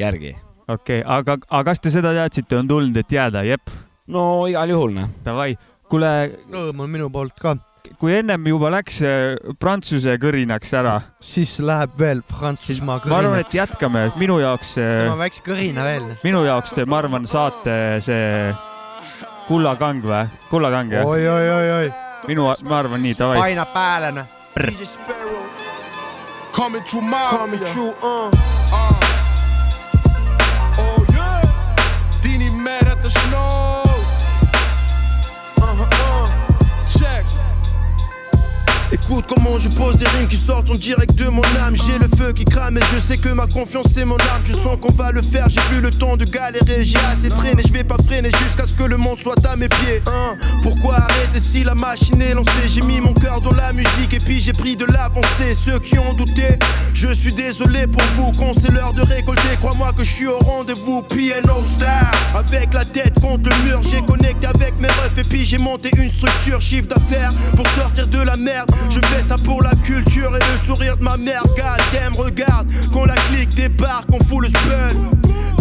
[0.00, 0.34] järgi.
[0.66, 3.74] okei okay,, aga, aga kas te seda teadsite, on tulnud, et jääda, jep?
[4.10, 5.10] no igal juhul, noh.
[5.24, 5.54] Davai,
[5.90, 6.14] kuule,
[6.50, 7.56] rõõm on minu poolt ka.
[8.00, 13.48] Kui ennem juba läks äh, prantsuse kõrinaks ära, siis läheb veel Prantsusmaa ma arvan, kõrinaks.
[13.48, 16.10] et jätkame, minu jaoks, tema väikse kõrina veel.
[16.24, 18.52] minu jaoks see, ma arvan, saate see
[19.48, 20.24] kullakang või?
[20.50, 21.08] kullakang jah?
[21.08, 21.92] oi, oi, oi, oi.
[22.30, 23.40] minu, ma arvan nii, davai.
[23.40, 24.36] painab pääle, noh.
[26.52, 28.30] Coming true, my Coming true, uh.
[30.78, 31.40] Oh yeah.
[32.22, 33.89] Dini mad at the snow.
[39.10, 41.74] Comment je pose des rimes qui sortent en direct de mon âme.
[41.74, 44.42] J'ai le feu qui crame et je sais que ma confiance c'est mon arme.
[44.44, 46.84] Je sens qu'on va le faire, j'ai plus le temps de galérer.
[46.84, 49.68] J'ai assez traîné, je vais pas freiner jusqu'à ce que le monde soit à mes
[49.68, 50.00] pieds.
[50.06, 50.36] Hein.
[50.62, 52.68] Pourquoi arrêter si la machine est lancée?
[52.68, 55.54] J'ai mis mon cœur dans la musique et puis j'ai pris de l'avancée.
[55.54, 56.58] Ceux qui ont douté,
[56.94, 58.30] je suis désolé pour vous.
[58.38, 61.02] Quand c'est l'heure de récolter, crois-moi que je suis au rendez-vous.
[61.02, 63.80] Piano star, avec la tête contre le mur.
[63.82, 66.60] J'ai connecté avec mes refs et puis j'ai monté une structure.
[66.60, 68.70] Chiffre d'affaires pour sortir de la merde
[69.06, 73.14] fais ça pour la culture et le sourire de ma mère Goddamn, regarde, quand la
[73.14, 74.96] clique débarque, on fout le spell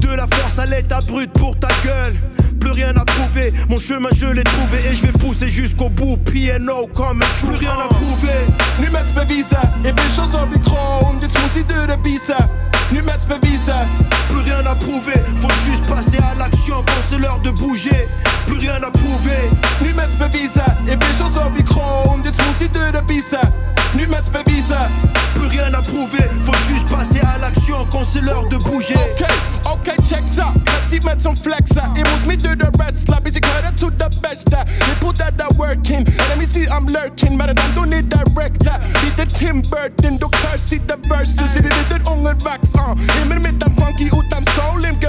[0.02, 2.14] De la force à l'état brut pour ta gueule
[2.60, 6.18] plus rien à prouver, mon chemin je l'ai trouvé et je vais pousser jusqu'au bout.
[6.18, 7.48] PNO comme un.
[7.48, 8.46] Plus rien à prouver.
[8.80, 9.60] Nu met beviser.
[9.84, 11.20] Ik ben zo zo die kroon.
[11.20, 12.69] Dit moest hij de biesen.
[12.92, 13.86] Nu met beviser.
[14.30, 18.08] Plus rien à prouver, faut juste passer à l'action quand c'est l'heure de bouger.
[18.48, 19.50] Plus rien à prouver.
[19.82, 20.72] Nu met beviser.
[20.86, 22.22] Ik ben zo zo die kroon.
[22.22, 23.54] Dit moest hij de biesen.
[23.96, 24.88] Nu met beviser.
[25.34, 28.96] Plus rien à prouver, faut juste passer à l'action quand c'est l'heure de bouger.
[28.96, 29.28] Ok,
[29.72, 30.54] ok, check ça.
[30.66, 31.88] Gaat keep met som flexer.
[31.96, 32.80] It was me do the rest.
[32.80, 33.22] wrestler.
[33.22, 34.50] Busy cut to the best.
[34.50, 36.04] They put that that work in.
[36.30, 37.38] Let me see I'm lurking.
[37.38, 38.80] Men den don't need director.
[39.16, 40.18] the Tim Burton.
[40.18, 41.56] Då curse i the verses.
[41.56, 42.74] I det lite ångervax.
[42.76, 42.96] Uh.
[43.18, 45.00] Himmel med den funky utan soul im.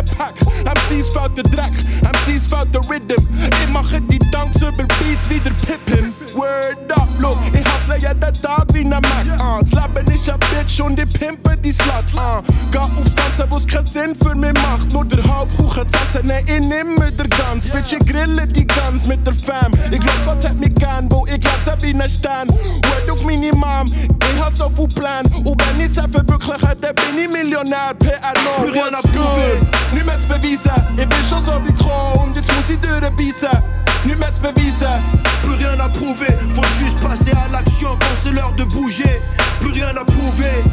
[0.65, 1.87] MC's fout the drax.
[2.03, 3.21] MC's fout the rhythm.
[3.63, 6.13] Ich mache die Dunks über Beats wieder pippen.
[6.35, 7.39] Word up, look.
[7.53, 9.27] Ich hustle jeden Tag wie ne Mac.
[9.41, 9.65] Uh.
[9.65, 12.05] Slappen ich a Bitch und ich pimpe die Slut.
[12.17, 12.43] Uh.
[12.71, 14.93] Geh aufs Ganze, wo's keinen Sinn für mich macht.
[14.93, 16.33] Nur der Hauptkuchen zu essen.
[16.47, 17.71] Ich nimm mir der Gans.
[17.71, 19.73] Bitch, ich grille die Gans mit der Fam.
[19.91, 22.49] Ich glaub, Gott hat mich gern, wo ich glänze wie ne Stern.
[22.49, 23.87] Word auf meine Mom.
[23.87, 25.27] Ich hab so viel Plan.
[25.45, 27.95] Und wenn ich's verwirkliche, dann bin ich Millionär.
[27.99, 28.33] PR
[28.63, 29.67] rien?
[29.93, 30.83] Nicht mehr zu beweisen.
[30.97, 33.57] Ich bin schon so wie Kron und jetzt muss ich durchbeissen.
[34.05, 34.95] Nicht mehr zu beweisen.
[35.43, 39.21] Plus rien à prouver, faut juste passer à l'action quand c'est l'heure de bouger.
[39.61, 40.65] Plus rien à prouver.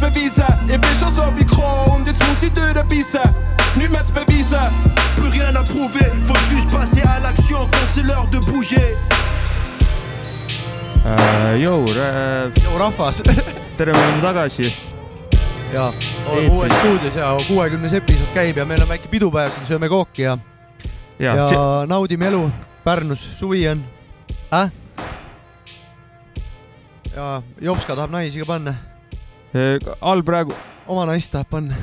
[0.00, 0.44] Beweisen.
[0.68, 3.07] Ich bin schon so wie Kron und jetzt muss ich durchbeissen.
[3.76, 4.60] Nicht mehr zu beweisen.
[5.16, 8.94] Plus rien à prouver, faut juste passer à l'action quand c'est l'heure de bouger.
[11.06, 13.22] Äh, Jou, Jou rahvas.
[13.78, 14.72] tere, me oleme tagasi.
[15.72, 15.92] ja
[16.28, 20.22] oleme uues stuudios ja kuuekümnes episood käib ja meil on väike pidupäev siin, sööme kooki
[20.22, 20.38] ja,
[21.18, 22.50] ja, ja, ja naudime elu.
[22.84, 23.84] Pärnus suvi on
[24.52, 24.70] äh?.
[27.16, 28.74] ja Jopska tahab naisi ka panna,
[30.00, 30.56] all praegu,
[30.88, 31.76] oma naist tahab panna.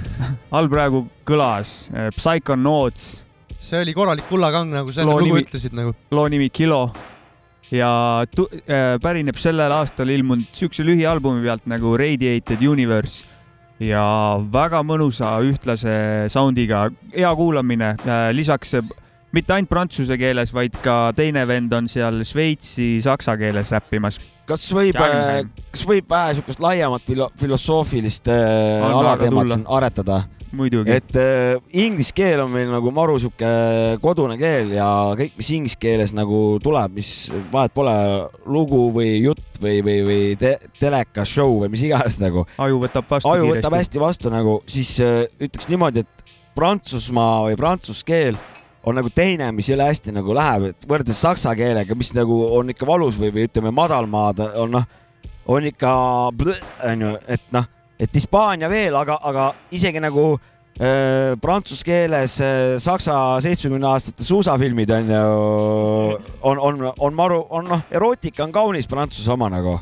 [0.52, 3.24] all praegu kõlas äh, Psychonauts,
[3.60, 5.94] see oli korralik kullakang, nagu sa enne lugu ütlesid nagu.
[6.12, 6.90] loo nimi Kilo
[7.74, 13.24] ja tu- äh, pärineb sellel aastal ilmunud siukse lühialbumi pealt nagu Radiated Universe
[13.80, 14.04] ja
[14.52, 15.96] väga mõnusa ühtlase
[16.32, 17.96] soundiga, hea kuulamine,
[18.34, 18.86] lisaks äh,
[19.36, 24.20] mitte ainult prantsuse keeles, vaid ka teine vend on seal šveitsi saksa keeles räppimas.
[24.46, 25.52] kas võib, Jagman.
[25.74, 30.24] kas võib vähe siukest laiemat filo- filosoofilist äh, alateemat siin aretada?
[30.56, 33.50] et äh, inglise keel on meil nagu maru sihuke
[34.04, 37.10] kodune keel ja kõik, mis inglise keeles nagu tuleb, mis
[37.52, 37.96] vahet pole,
[38.48, 42.46] lugu või jutt või, või, või te telekas show või mis iganes nagu.
[42.62, 43.66] aju võtab vastu aju kiiresti.
[43.66, 46.12] võtab hästi vastu nagu, siis äh, ütleks niimoodi, et
[46.56, 48.38] Prantsusmaa või prantsuse keel
[48.86, 52.70] on nagu teine, mis jõle hästi nagu läheb, et võrreldes saksa keelega, mis nagu on
[52.74, 54.90] ikka valus või, või ütleme, madalmaad on noh,
[55.52, 55.94] on ikka
[56.92, 57.66] onju, et noh,
[58.00, 64.94] et Hispaania veel, aga, aga isegi nagu äh, prantsuse keeles äh, saksa seitsmekümne aastate suusafilmid
[64.94, 65.26] on ju,
[66.46, 69.80] on, on, on maru, on noh, erootika on kaunis Prantsuse oma nagu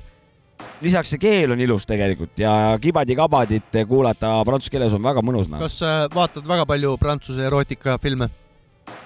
[0.83, 5.63] lisaks see keel on ilus tegelikult ja kibadi-kabadit kuulata prantsuse keeles on väga mõnus nagu.
[5.63, 8.29] kas äh, vaatad väga palju prantsuse erootikafilme?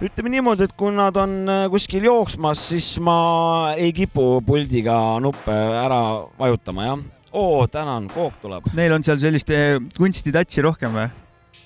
[0.03, 5.53] Ütleme niimoodi, et kui nad on äh, kuskil jooksmas, siis ma ei kipu puldiga nuppe
[5.53, 6.01] ära
[6.39, 7.05] vajutama jah.
[7.37, 8.67] oo, tänan, kook tuleb.
[8.77, 11.07] Neil on seal sellist eh, kunstitatsi rohkem või?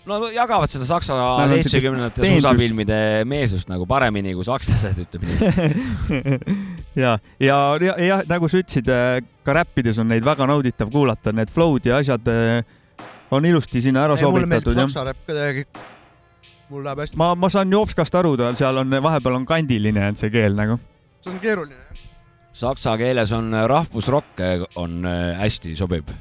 [0.09, 1.15] Nad jagavad seda saksa
[1.51, 2.95] seitsmekümnendate suusafilmide
[3.29, 6.37] meelsust nagu paremini kui sakslased, ütleme nii.
[7.03, 8.89] ja, ja, ja, ja nagu sa ütlesid,
[9.45, 12.33] ka räppides on neid väga nauditav kuulata, need flow'd ja asjad
[13.31, 14.89] on ilusti sinna ära mulle meeldib sobitatud.
[14.89, 15.89] saksa räpp ka täiega.
[16.71, 17.19] Mul läheb hästi.
[17.19, 20.77] ma, ma saan Jopskast aru, ta seal on, vahepeal on kandiline on see keel nagu.
[21.21, 22.01] see on keeruline.
[22.55, 24.43] saksa keeles on äh, rahvusrokk,
[24.81, 26.11] on äh, hästi sobib.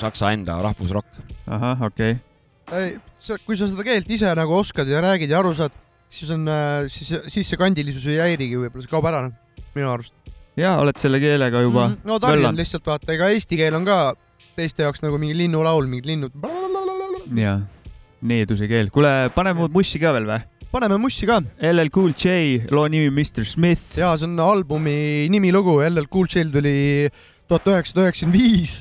[0.00, 1.20] saksa enda rahvusrokk.
[1.46, 2.80] ahah, okei okay..
[2.80, 5.74] ei, kui sa seda keelt ise nagu oskad ja räägid ja aru saad,
[6.12, 6.48] siis on,
[6.88, 9.24] siis, siis see kandilisus ei häirigi, võib-olla see kaob ära,
[9.76, 10.16] minu arust.
[10.60, 12.04] ja oled selle keelega juba Mhm.
[12.08, 14.00] no tarjan lihtsalt vaata, ega eesti keel on ka
[14.54, 16.44] teiste jaoks nagu mingi linnulaul, mingid linnud.
[17.34, 17.58] ja
[18.24, 18.90] needuse keel.
[18.94, 20.42] kuule, paneme mussi ka veel või?
[20.74, 21.38] paneme mussi ka.
[21.62, 23.98] LL Cool J, loo nimi Mr Smith.
[24.00, 26.76] ja see on albumi nimilugu, LL Cool J tuli
[27.48, 28.78] tuhat üheksasada üheksakümmend viis.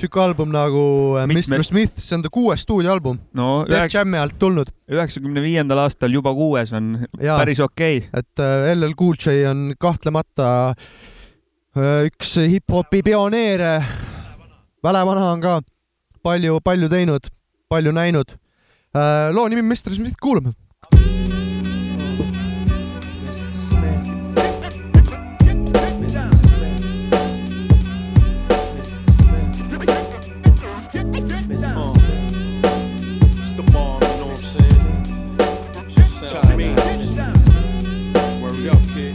[0.00, 0.82] sihuke album nagu
[1.20, 3.18] äh, Mitmed- Mr Smith, see on ta kuues stuudioalbum.
[3.36, 7.38] no Def Jam'i alt tulnud, üheksakümne viiendal aastal juba kuues on Jaa.
[7.40, 8.20] päris okei okay..
[8.20, 13.78] et äh, LL Cool J on kahtlemata äh, üks hip-hopi pioneere.
[14.80, 15.58] Välevana on ka
[16.24, 17.26] palju, palju teinud,
[17.68, 18.32] palju näinud.
[18.94, 20.54] Loo nimi Mr Smith, kuulame.
[33.32, 35.04] It's the bomb, you know what I'm saying?
[36.26, 36.74] Tell me.
[38.42, 39.14] Word up, kid.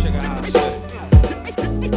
[0.00, 0.72] Check out how I said
[1.82, 1.92] it.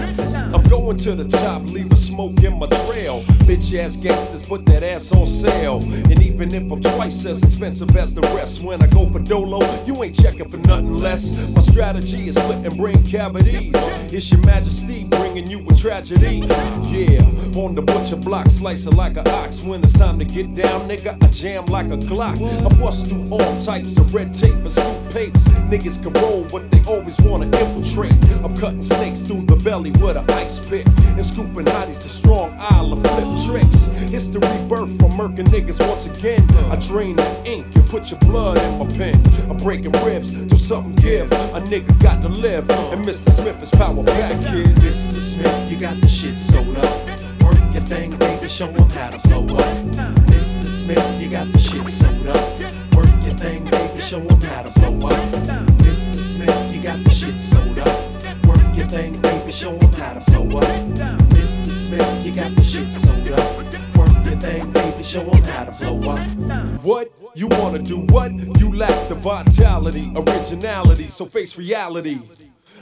[0.55, 3.21] I'm going to the top, leave a smile smoke in my trail.
[3.45, 5.79] Bitch ass gangsters put that ass on sale.
[5.83, 9.61] And even if I'm twice as expensive as the rest, when I go for Dolo,
[9.85, 11.53] you ain't checking for nothing less.
[11.53, 13.75] My strategy is splitting brain cavities.
[14.11, 16.37] It's your majesty bringing you a tragedy.
[16.89, 17.21] Yeah,
[17.61, 19.61] on the butcher block, slicing like an ox.
[19.61, 22.37] When it's time to get down, nigga, I jam like a Glock.
[22.41, 25.43] I bust through all types of red tape and scoop papes.
[25.69, 28.17] Niggas can roll, but they always wanna infiltrate.
[28.43, 30.87] I'm cutting snakes through the belly with an ice pick.
[30.87, 33.87] And scooping hotties to strong isle of flip tricks.
[34.13, 36.43] It's the rebirth from murking niggas once again.
[36.71, 39.21] I drain the ink and put your blood in my pen.
[39.49, 41.31] I'm breaking ribs till something give.
[41.31, 42.69] A nigga got to live.
[42.93, 43.29] And Mr.
[43.31, 44.67] Smith is power back, kid.
[44.77, 45.19] Mr.
[45.19, 47.09] Smith, you got the shit sold up.
[47.41, 49.77] Work your thing, baby, show show 'em how to blow up.
[50.31, 50.63] Mr.
[50.63, 52.95] Smith, you got the shit sold up.
[52.95, 55.19] Work your thing, baby, show show 'em how to blow up.
[55.83, 56.21] Mr.
[56.33, 58.45] Smith, you got the shit sold up.
[58.45, 61.36] Work your thing, baby, show show 'em how to blow up.
[61.87, 63.57] Smith, you got the shit sold up.
[63.95, 66.19] Work your thing, baby, show 'em how to blow up.
[66.83, 67.09] What?
[67.33, 68.29] You wanna do what?
[68.59, 72.19] You lack the vitality, originality, so face reality.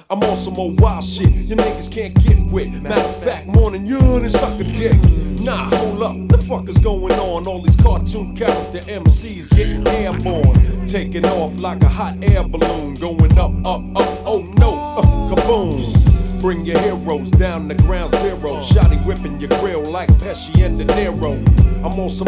[0.09, 2.81] I'm on some old wild shit your niggas can't get with.
[2.81, 4.97] Matter of fact, morning you and suck a dick.
[5.39, 7.45] Nah, hold up, the fuck is going on?
[7.45, 13.37] All these cartoon character MCs getting airborne, taking off like a hot air balloon, going
[13.37, 14.07] up, up, up.
[14.25, 16.14] Oh no, uh, kaboom!
[16.39, 18.59] Bring your heroes down to ground zero.
[18.59, 21.33] Shotty whipping your grill like Pesci and De Niro.
[21.83, 22.27] I'm on some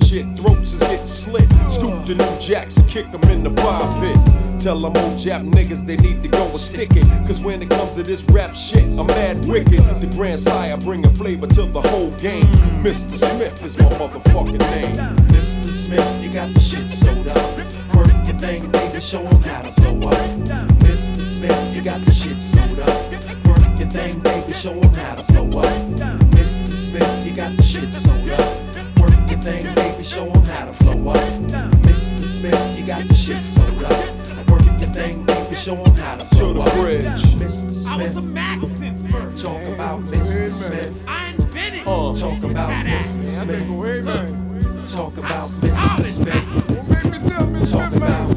[0.00, 1.48] shit, throats is getting slit.
[1.70, 4.42] Scoop the new jacks and kick them in the fire pit.
[4.60, 7.04] Tell them old Jap niggas they need to go and stick it.
[7.26, 9.80] Cause when it comes to this rap shit, I'm mad wicked.
[10.00, 12.46] The Grand Sire bringing flavor to the whole game.
[12.82, 13.16] Mr.
[13.16, 15.16] Smith is my motherfucking name.
[15.28, 15.64] Mr.
[15.64, 17.96] Smith, you got the shit sold up.
[17.96, 20.81] Work your thing, baby, show show 'em how to blow up.
[21.42, 21.48] Mr.
[21.50, 23.46] Smith, you got the shit sold up.
[23.46, 25.66] Work your thing, baby, show 'em how to blow up.
[26.30, 26.68] Mr.
[26.68, 28.98] Smith, you got the shit sold up.
[28.98, 31.18] Work your thing, baby, show 'em how to blow up.
[31.82, 32.24] Mr.
[32.24, 34.48] Smith, you got the shit sold up.
[34.50, 36.68] Work your thing, baby, show 'em how to blow up.
[36.68, 37.18] Mr.
[37.18, 39.42] Smith, I was a Mac since birth.
[39.42, 40.50] talk about Mr.
[40.52, 40.94] Smith.
[41.08, 43.26] I invented Uh, talk about Mr.
[43.28, 43.68] Smith.
[44.94, 46.04] Talk about Mr.
[46.04, 47.70] Smith.
[47.70, 48.36] Talk about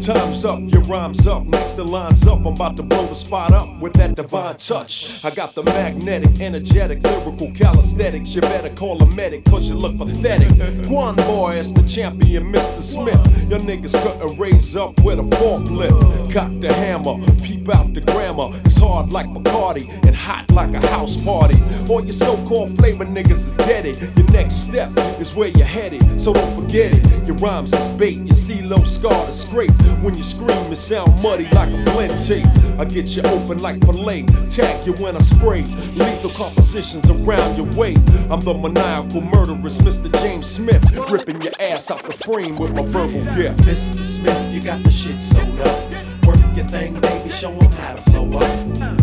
[0.00, 2.38] Time's up, your rhyme's up, next the line's up.
[2.38, 5.22] I'm about to blow the spot up with that divine touch.
[5.22, 8.34] I got the magnetic, energetic, lyrical calisthenics.
[8.34, 10.50] You better call a medic, cause you look pathetic.
[10.88, 12.80] One boy is the champion, Mr.
[12.80, 13.50] Smith.
[13.50, 16.32] Your niggas couldn't raise up with a forklift.
[16.32, 18.58] Cock the hammer, peep out the grammar.
[18.64, 21.56] It's hard like Bacardi and hot like a house party.
[21.90, 24.00] All your so called flavor niggas is deaded.
[24.16, 24.90] Your next step
[25.20, 27.26] is where you're headed, so don't forget it.
[27.26, 29.70] Your rhymes is bait, your stilo scar to scrape.
[30.02, 32.46] When you scream, it sound muddy like a blend tape.
[32.78, 35.62] I get you open like fillet, tag you when I spray.
[36.00, 37.94] Lethal compositions around your way.
[38.30, 40.10] I'm the maniacal murderous Mr.
[40.22, 43.60] James Smith, ripping your ass out the frame with my verbal gift.
[43.60, 44.00] Mr.
[44.00, 46.26] Smith, you got the shit sold up.
[46.26, 48.50] Work your thing, baby, show 'em how to blow up.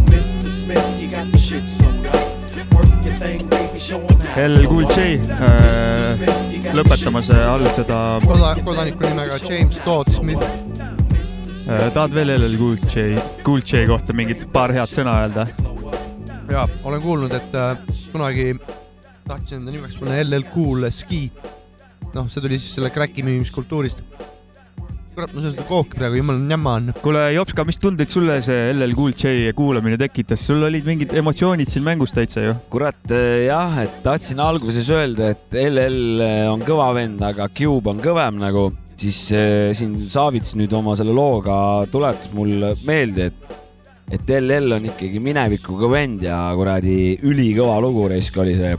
[0.09, 0.49] Mr.
[0.49, 2.73] Smith, you got the shit sold up.
[2.73, 4.95] Work your thing, baby, show 'em how to LL blow Cool up.
[4.95, 10.66] J äh, lõpetamas äh, all seda koda-, kodaniku nimega James Todd Smith.
[11.67, 15.47] äh,, tahad veel LL Cool J, Cool J kohta mingit paar head sõna öelda?
[16.51, 17.77] ja olen kuulnud, et äh,
[18.13, 18.53] kunagi
[19.27, 21.27] tahtsin enda nimeks panna LL Cool Ski.
[22.13, 24.03] noh, see tuli siis selle kräki müümiskultuurist.
[25.17, 26.91] kurat, ma söön seda kooki praegu, jumala näma on.
[27.01, 31.71] kuule, Jopska, mis tundeid sulle see LL Cool J kuulamine tekitas, sul olid mingid emotsioonid
[31.71, 32.55] siin mängus täitsa ju?
[32.71, 38.03] kurat eh, jah, et tahtsin alguses öelda, et LL on kõva vend, aga Cube on
[38.03, 38.69] kõvem nagu,
[39.01, 43.63] siis eh, siin Savits nüüd oma selle looga tuletas mulle meelde, et
[44.07, 48.77] et LL on ikkagi minevikuga vend ja kuradi ülikõva lugu raisk oli see.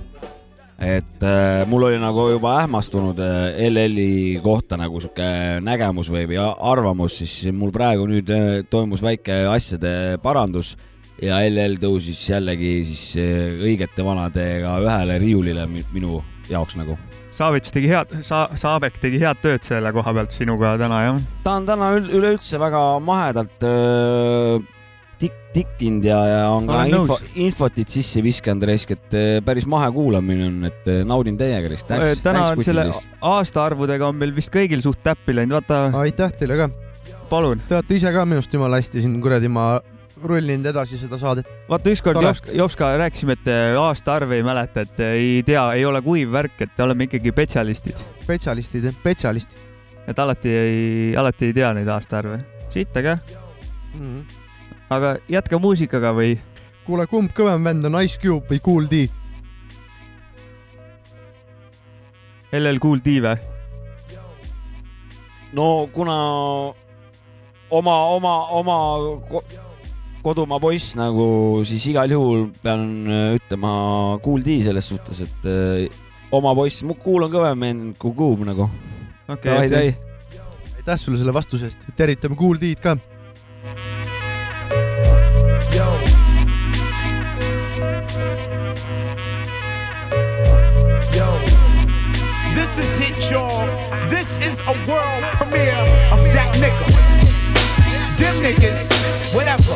[0.78, 6.38] et äh, mul oli nagu juba ähmastunud äh, LL-i kohta nagu sihuke nägemus või, või
[6.40, 8.30] arvamus, siis mul praegu nüüd
[8.70, 10.76] toimus väike asjade parandus
[11.20, 16.96] ja LL tõusis jällegi siis õigete vanadega ühele riiulile mi- minu jaoks nagu.
[17.39, 21.20] Saavits tegi head, Sa-, Saabek tegi head tööd selle koha pealt sinuga täna jah?
[21.45, 24.59] ta on täna üld- üleüldse väga mahedalt öö,
[25.20, 30.49] tik-, tikkinud ja, ja on ka info infotit sisse viskanud raisk, et päris mahe kuulamine
[30.49, 31.95] on, et naudin täiega raisk.
[32.24, 32.89] täna on selle
[33.34, 35.84] aastaarvudega on meil vist kõigil suht täppi läinud, vaata.
[36.03, 36.70] aitäh teile ka.
[37.30, 37.62] palun.
[37.68, 39.76] Te olete ise ka minust jumala hästi siin kuradi ma
[40.24, 41.46] rullinud edasi seda saadet.
[41.68, 42.26] vaata ükskord Tore.
[42.26, 46.32] Jopska, Jopska rääkisime, et äh, aastaarve ei mäleta, et äh, ei tea, ei ole kuiv
[46.32, 48.04] värk, et oleme ikkagi spetsialistid.
[48.24, 49.68] spetsialistid, spetsialistid
[50.08, 52.40] et alati ei, alati ei tea neid aastaarve.
[52.68, 53.18] siit aga,
[53.94, 54.00] mm.
[54.00, 54.24] -hmm.
[54.90, 56.38] aga jätka muusikaga või?
[56.84, 59.08] kuule, kumb kõvem vend on Ice Cube või Kool D?
[62.52, 63.36] LL Cool D või?
[65.52, 66.16] no kuna
[67.70, 68.76] oma, oma, oma
[70.22, 71.28] kodumaa poiss nagu,
[71.68, 73.72] siis igal juhul pean äh, ütlema
[74.24, 75.86] Kool D selles suhtes, et äh,
[76.34, 78.68] oma poiss, mu kuul on kõvem vend kui kuum nagu.
[79.28, 79.94] Okei, okei.
[80.78, 82.96] aitäh sulle selle vastuse eest, tervitame Kool D-d ka.
[91.14, 91.28] Yo,
[92.54, 93.68] this is it, y'all.
[94.08, 97.17] This is a world premiere of that nigga.
[98.18, 99.74] Them niggas, whatever.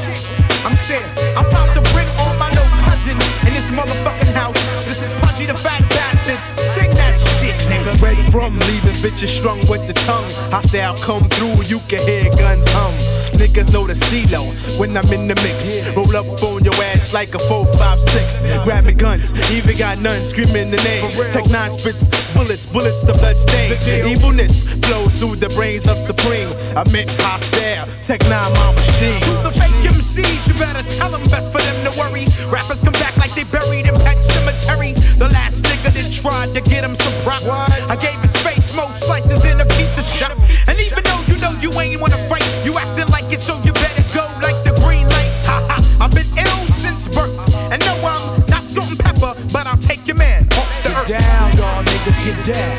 [0.67, 3.15] I'm saying, I'm about to bring all my little cousin
[3.47, 4.59] in this motherfucking house.
[4.85, 5.83] This is Pudgy the Fat
[6.23, 6.59] Bastard.
[6.59, 8.01] Sing that shit, nigga.
[8.01, 10.29] Red from leaving bitches strung with the tongue.
[10.51, 12.95] Hostile come through, you can hear guns hum.
[13.39, 14.43] Niggas know the stilo
[14.79, 15.83] when I'm in the mix.
[15.97, 18.41] Roll up on your ass like a 456.
[18.65, 21.11] Grabbing guns, even got none screaming the name.
[21.31, 23.73] Tech nine spits bullets, bullets the blood stain.
[24.07, 26.49] Evilness flows through the brains of Supreme.
[26.77, 29.21] I meant hostile, Tech nine my machine.
[29.21, 32.27] To the fake MCs, you better tell them best for them to worry.
[32.51, 34.93] Rappers come back like they buried in Pet Cemetery.
[35.19, 37.49] The last nigga that tried to get him some props.
[37.49, 40.37] I gave his face more slices than a pizza shop.
[40.69, 43.73] And even though you know you ain't wanna fight, you acting like it, so you
[43.73, 45.33] better go like the green light.
[45.49, 47.33] Ha ha, I've been ill since birth.
[47.73, 51.09] And no, I'm not salt and pepper, but I'll take your man off the earth.
[51.09, 52.77] down, y'all niggas get down.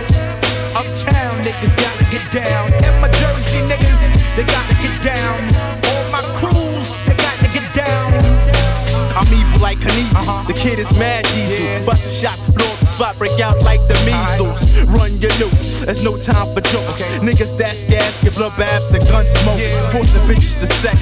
[0.77, 2.69] Uptown niggas gotta get down.
[2.85, 5.41] And my Jersey niggas, they gotta get down.
[5.89, 8.13] All my crews, they gotta get down.
[9.17, 10.21] I'm evil like Knievel.
[10.21, 10.47] Uh-huh.
[10.47, 11.85] The kid is mad diesel.
[11.85, 14.61] Bust a shot, blow spot, break out like the measles.
[14.93, 17.01] Run your news, there's no time for jokes.
[17.25, 19.59] Niggas that's gas, give blood baths and gun smoke.
[19.91, 20.99] Forcing bitches to sex.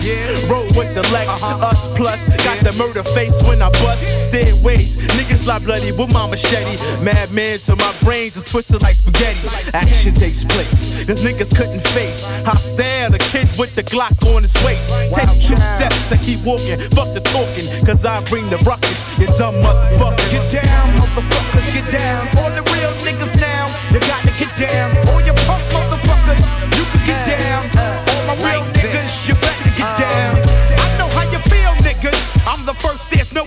[0.50, 1.68] Roll with the Lex, uh-huh.
[1.68, 2.26] us plus.
[2.44, 4.08] Got the murder face when I bust.
[4.24, 6.80] Stairways, niggas lie bloody with my machete.
[7.04, 9.48] Madman, so my brains are twisted like spaghetti.
[9.74, 12.24] Action takes place, cause niggas couldn't face.
[12.46, 14.88] Hostile, the kid with the Glock on his waist.
[15.12, 16.80] Take two steps and keep walking.
[16.96, 19.04] Fuck the talking, cause I bring the ruckus.
[19.20, 20.32] You dumb motherfuckers.
[20.32, 22.28] Get down, motherfuckers, get down.
[22.38, 24.92] All the real niggas now, you gotta get down.
[25.10, 26.42] All your punk motherfuckers,
[26.78, 27.62] you can get uh, down.
[27.74, 30.32] Uh, All my real niggas, you better get uh, down.
[30.78, 32.22] I know how you feel, niggas.
[32.46, 33.44] I'm the first, there's no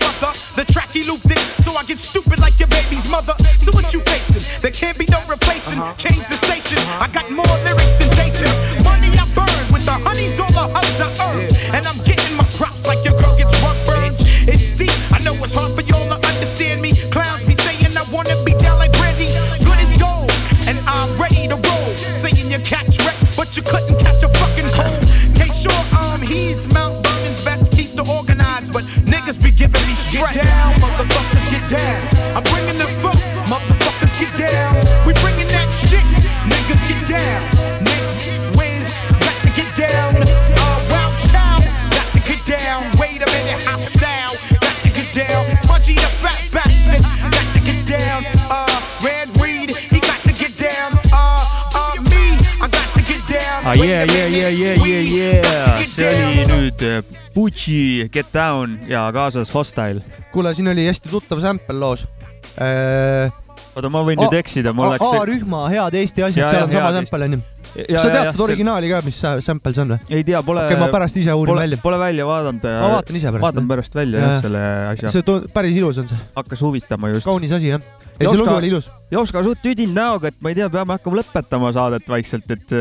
[58.14, 60.00] Get Down ja kaasas Hostile.
[60.32, 62.06] kuule, siin oli hästi tuttav sample loos.
[63.74, 66.92] oota, ma võin nüüd eksida, mul läks A-rühma Head Eesti asjad, Ja, seal on sama
[67.00, 67.40] sample onju.
[67.74, 69.98] Kas sa tead seda originaali ka, mis sa- sample see on või?
[70.14, 70.62] ei tea, pole.
[70.62, 71.78] okei, ma pärast ise uurin pole, välja.
[71.82, 72.62] Pole välja vaadanud.
[72.70, 73.42] ma vaatan ise pärast.
[73.42, 74.60] vaatan pärast välja jah, selle
[74.92, 75.10] asja.
[75.10, 76.18] see tu- päris ilus on see.
[76.36, 77.26] hakkas huvitama just.
[77.26, 77.80] kaunis asi jah.
[78.20, 78.86] ei, see lugu oli ilus.
[79.10, 82.76] Jopska suht tüdinud näoga, et ma ei tea, peame hakkama lõpetama saadet vaikselt, et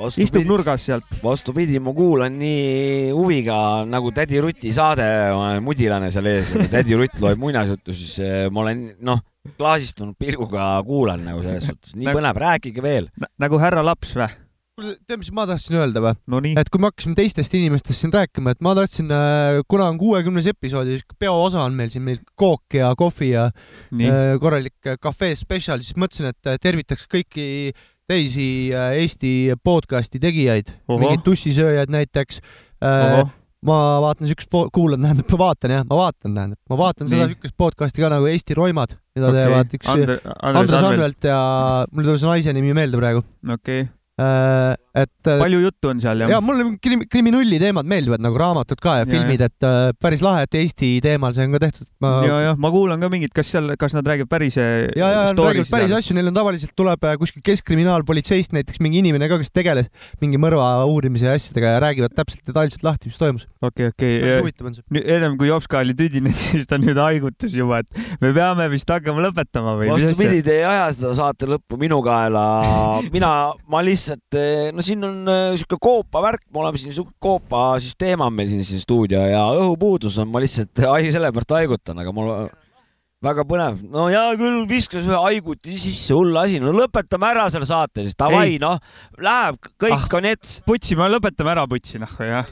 [0.00, 1.06] äh, istub nurgas sealt.
[1.22, 6.98] vastupidi, ma kuulan nii huviga nagu Tädi Ruti saade, ma olen mudilane seal ees, tädi
[6.98, 8.20] Rutt loeb muinasjuttu, siis
[8.52, 9.24] ma olen noh,
[9.56, 13.10] klaasistunud pilguga kuulan nagu selles suhtes, nii põnev, rääkige veel.
[13.40, 14.30] nagu härra laps või?
[14.80, 16.40] tead, mis ma tahtsin öelda või no?
[16.60, 19.10] et kui me hakkasime teistest inimestest siin rääkima, et ma tahtsin,
[19.70, 23.48] kuna on kuuekümnes episood ja peoosa on meil siin, meil kook ja kohvi ja
[23.90, 24.10] Nii.
[24.10, 27.46] äh, korralik äh, cafe special, siis mõtlesin, et äh, tervitaks kõiki
[28.10, 29.34] teisi äh, Eesti
[29.64, 32.40] podcast'i tegijaid, mingeid tussisööjaid näiteks.
[32.80, 33.28] Ohoh.
[33.68, 37.54] ma vaatan siukest, kuulan, tähendab, ma vaatan jah, ma vaatan, tähendab, ma vaatan seda siukest
[37.60, 39.42] podcast'i ka nagu Eesti Roimad, mida Okei.
[39.44, 41.28] teevad üks Andre- Andres Andres Anvelt.
[41.28, 41.40] Ja
[41.92, 43.20] mul ei tule see naise nimi meelde praegu.
[43.56, 43.84] okei.
[44.20, 45.12] et.
[45.26, 49.00] palju juttu on seal jah ja mulle krim, kriminulli teemad meeldivad nagu raamatud ka ja,
[49.00, 51.86] Ja, filmid, et äh, päris lahe, et Eesti teemal see on ka tehtud.
[52.02, 55.10] ma ja, jah, ma kuulan ka mingit, kas seal, kas nad räägivad päris äh, ja,
[55.14, 59.40] ja räägivad päris asju, neil on tavaliselt tuleb äh, kuskil keskkriminaalpolitseist näiteks mingi inimene ka,
[59.40, 59.90] kes tegeles
[60.22, 63.46] mingi mõrva uurimise ja asjadega ja räägivad täpselt detailselt lahti, mis toimus.
[63.60, 65.04] okei, okei Päris huvitav on see..
[65.16, 69.24] ennem kui Jopska oli tüdinud, siis ta nüüd haigutas juba, et me peame vist hakkama
[69.28, 69.90] lõpetama või?
[69.94, 72.44] vastupidi, te ei aja seda saate lõppu minu kaela.
[73.14, 73.32] mina,
[73.70, 74.09] ma lihtsalt,
[74.76, 78.82] no siin on äh, sihuke koopavärk, me oleme siin sihuke koopasüsteem on meil siin see
[78.82, 82.32] stuudio ja õhupuudus on, ma lihtsalt ai- selle pärast haigutan, aga mul
[83.24, 83.80] väga põnev.
[83.92, 88.16] no hea küll, viskas ühe haiguti sisse, hull asi, no lõpetame ära selle saate siis,
[88.18, 88.80] davai, noh,
[89.20, 90.60] läheb kõik ah, on ets.
[90.68, 92.48] putsi, me lõpetame ära putsi, noh jah.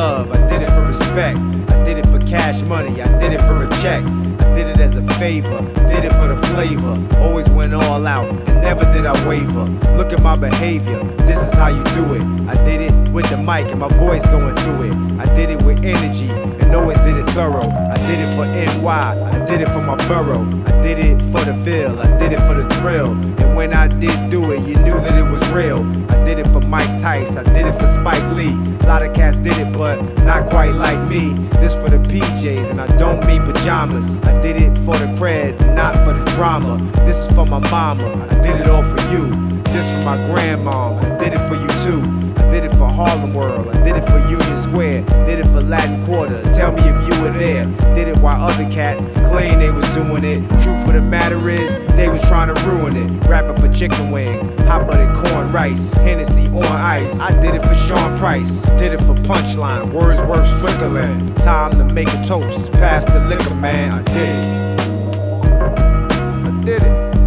[0.00, 1.38] Love, I did it for respect,
[1.68, 4.02] I did it for cash money, I did it for a check,
[4.40, 5.58] I did it as a favor,
[5.88, 9.64] did it for the flavor, always went all out, and never did I waver.
[9.96, 12.22] Look at my behavior, this is how you do it.
[12.46, 14.94] I did it with the mic and my voice going through it.
[15.18, 17.70] I did it with energy and always did it thorough.
[17.70, 21.42] I did it for NY, I did it for my borough, I did it for
[21.42, 23.12] the Ville, I did it for the thrill.
[23.40, 25.80] And when I did do it, you knew that it was real.
[26.10, 28.52] I did it for Mike Tice, I did it for Spike Lee.
[28.80, 31.32] A lot of cats did it, but not quite like me.
[31.60, 34.20] This for the PJs, and I don't mean pajamas.
[34.22, 36.78] I did it for the cred, not for the drama.
[37.04, 39.30] This is for my mama, I did it all for you.
[39.72, 42.29] This for my grandmoms, I did it for you too.
[42.40, 45.60] I did it for Harlem World, I did it for Union Square, did it for
[45.60, 46.42] Latin Quarter.
[46.50, 47.66] Tell me if you were there.
[47.94, 50.40] Did it while other cats claim they was doing it.
[50.62, 53.28] Truth of the matter is, they was trying to ruin it.
[53.28, 57.20] Rapping for chicken wings, hot buttered corn rice, Hennessy on ice.
[57.20, 61.36] I did it for Sean Price, did it for Punchline, Wordsworth Strickland.
[61.42, 63.92] Time to make a toast, pass the liquor, man.
[63.92, 64.80] I did it.
[66.46, 67.19] I did it.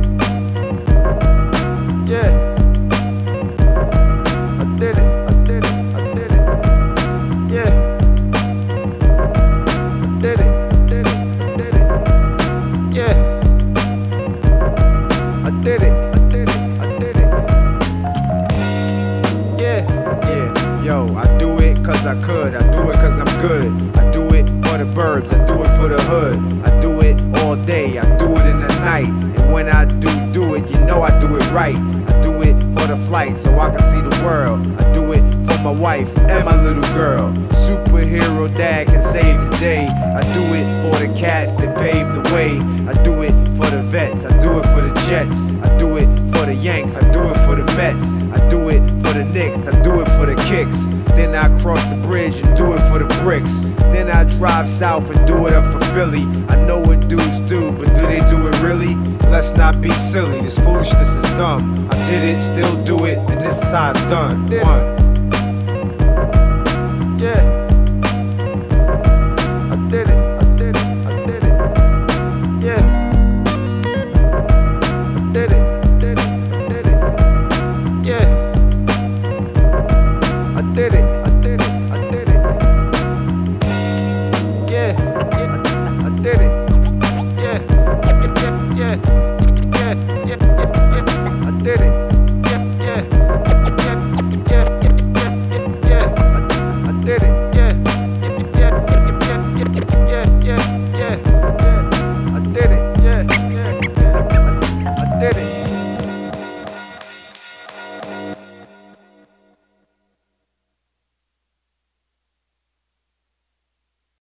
[33.44, 34.66] So I can see the world.
[34.80, 37.32] I do it for my wife and my little girl.
[37.52, 39.86] Superhero dad can save the day.
[39.88, 42.52] I do it for the cats that pave the way.
[42.89, 44.24] I do it for the vets.
[44.24, 45.52] I do it for the Jets.
[45.62, 46.96] I do it for the Yanks.
[46.96, 48.08] I do it for the Mets.
[48.32, 48.82] I do it
[49.14, 49.68] the Knicks.
[49.68, 50.86] I do it for the kicks.
[51.16, 53.59] Then I cross the bridge and do it for the bricks.
[53.93, 56.24] Then I drive south and do it up for Philly.
[56.49, 58.95] I know what dudes do, but do they do it really?
[59.30, 60.41] Let's not be silly.
[60.41, 61.88] This foolishness is dumb.
[61.91, 64.49] I did it, still do it, and this is how it's done.
[64.61, 65.12] One.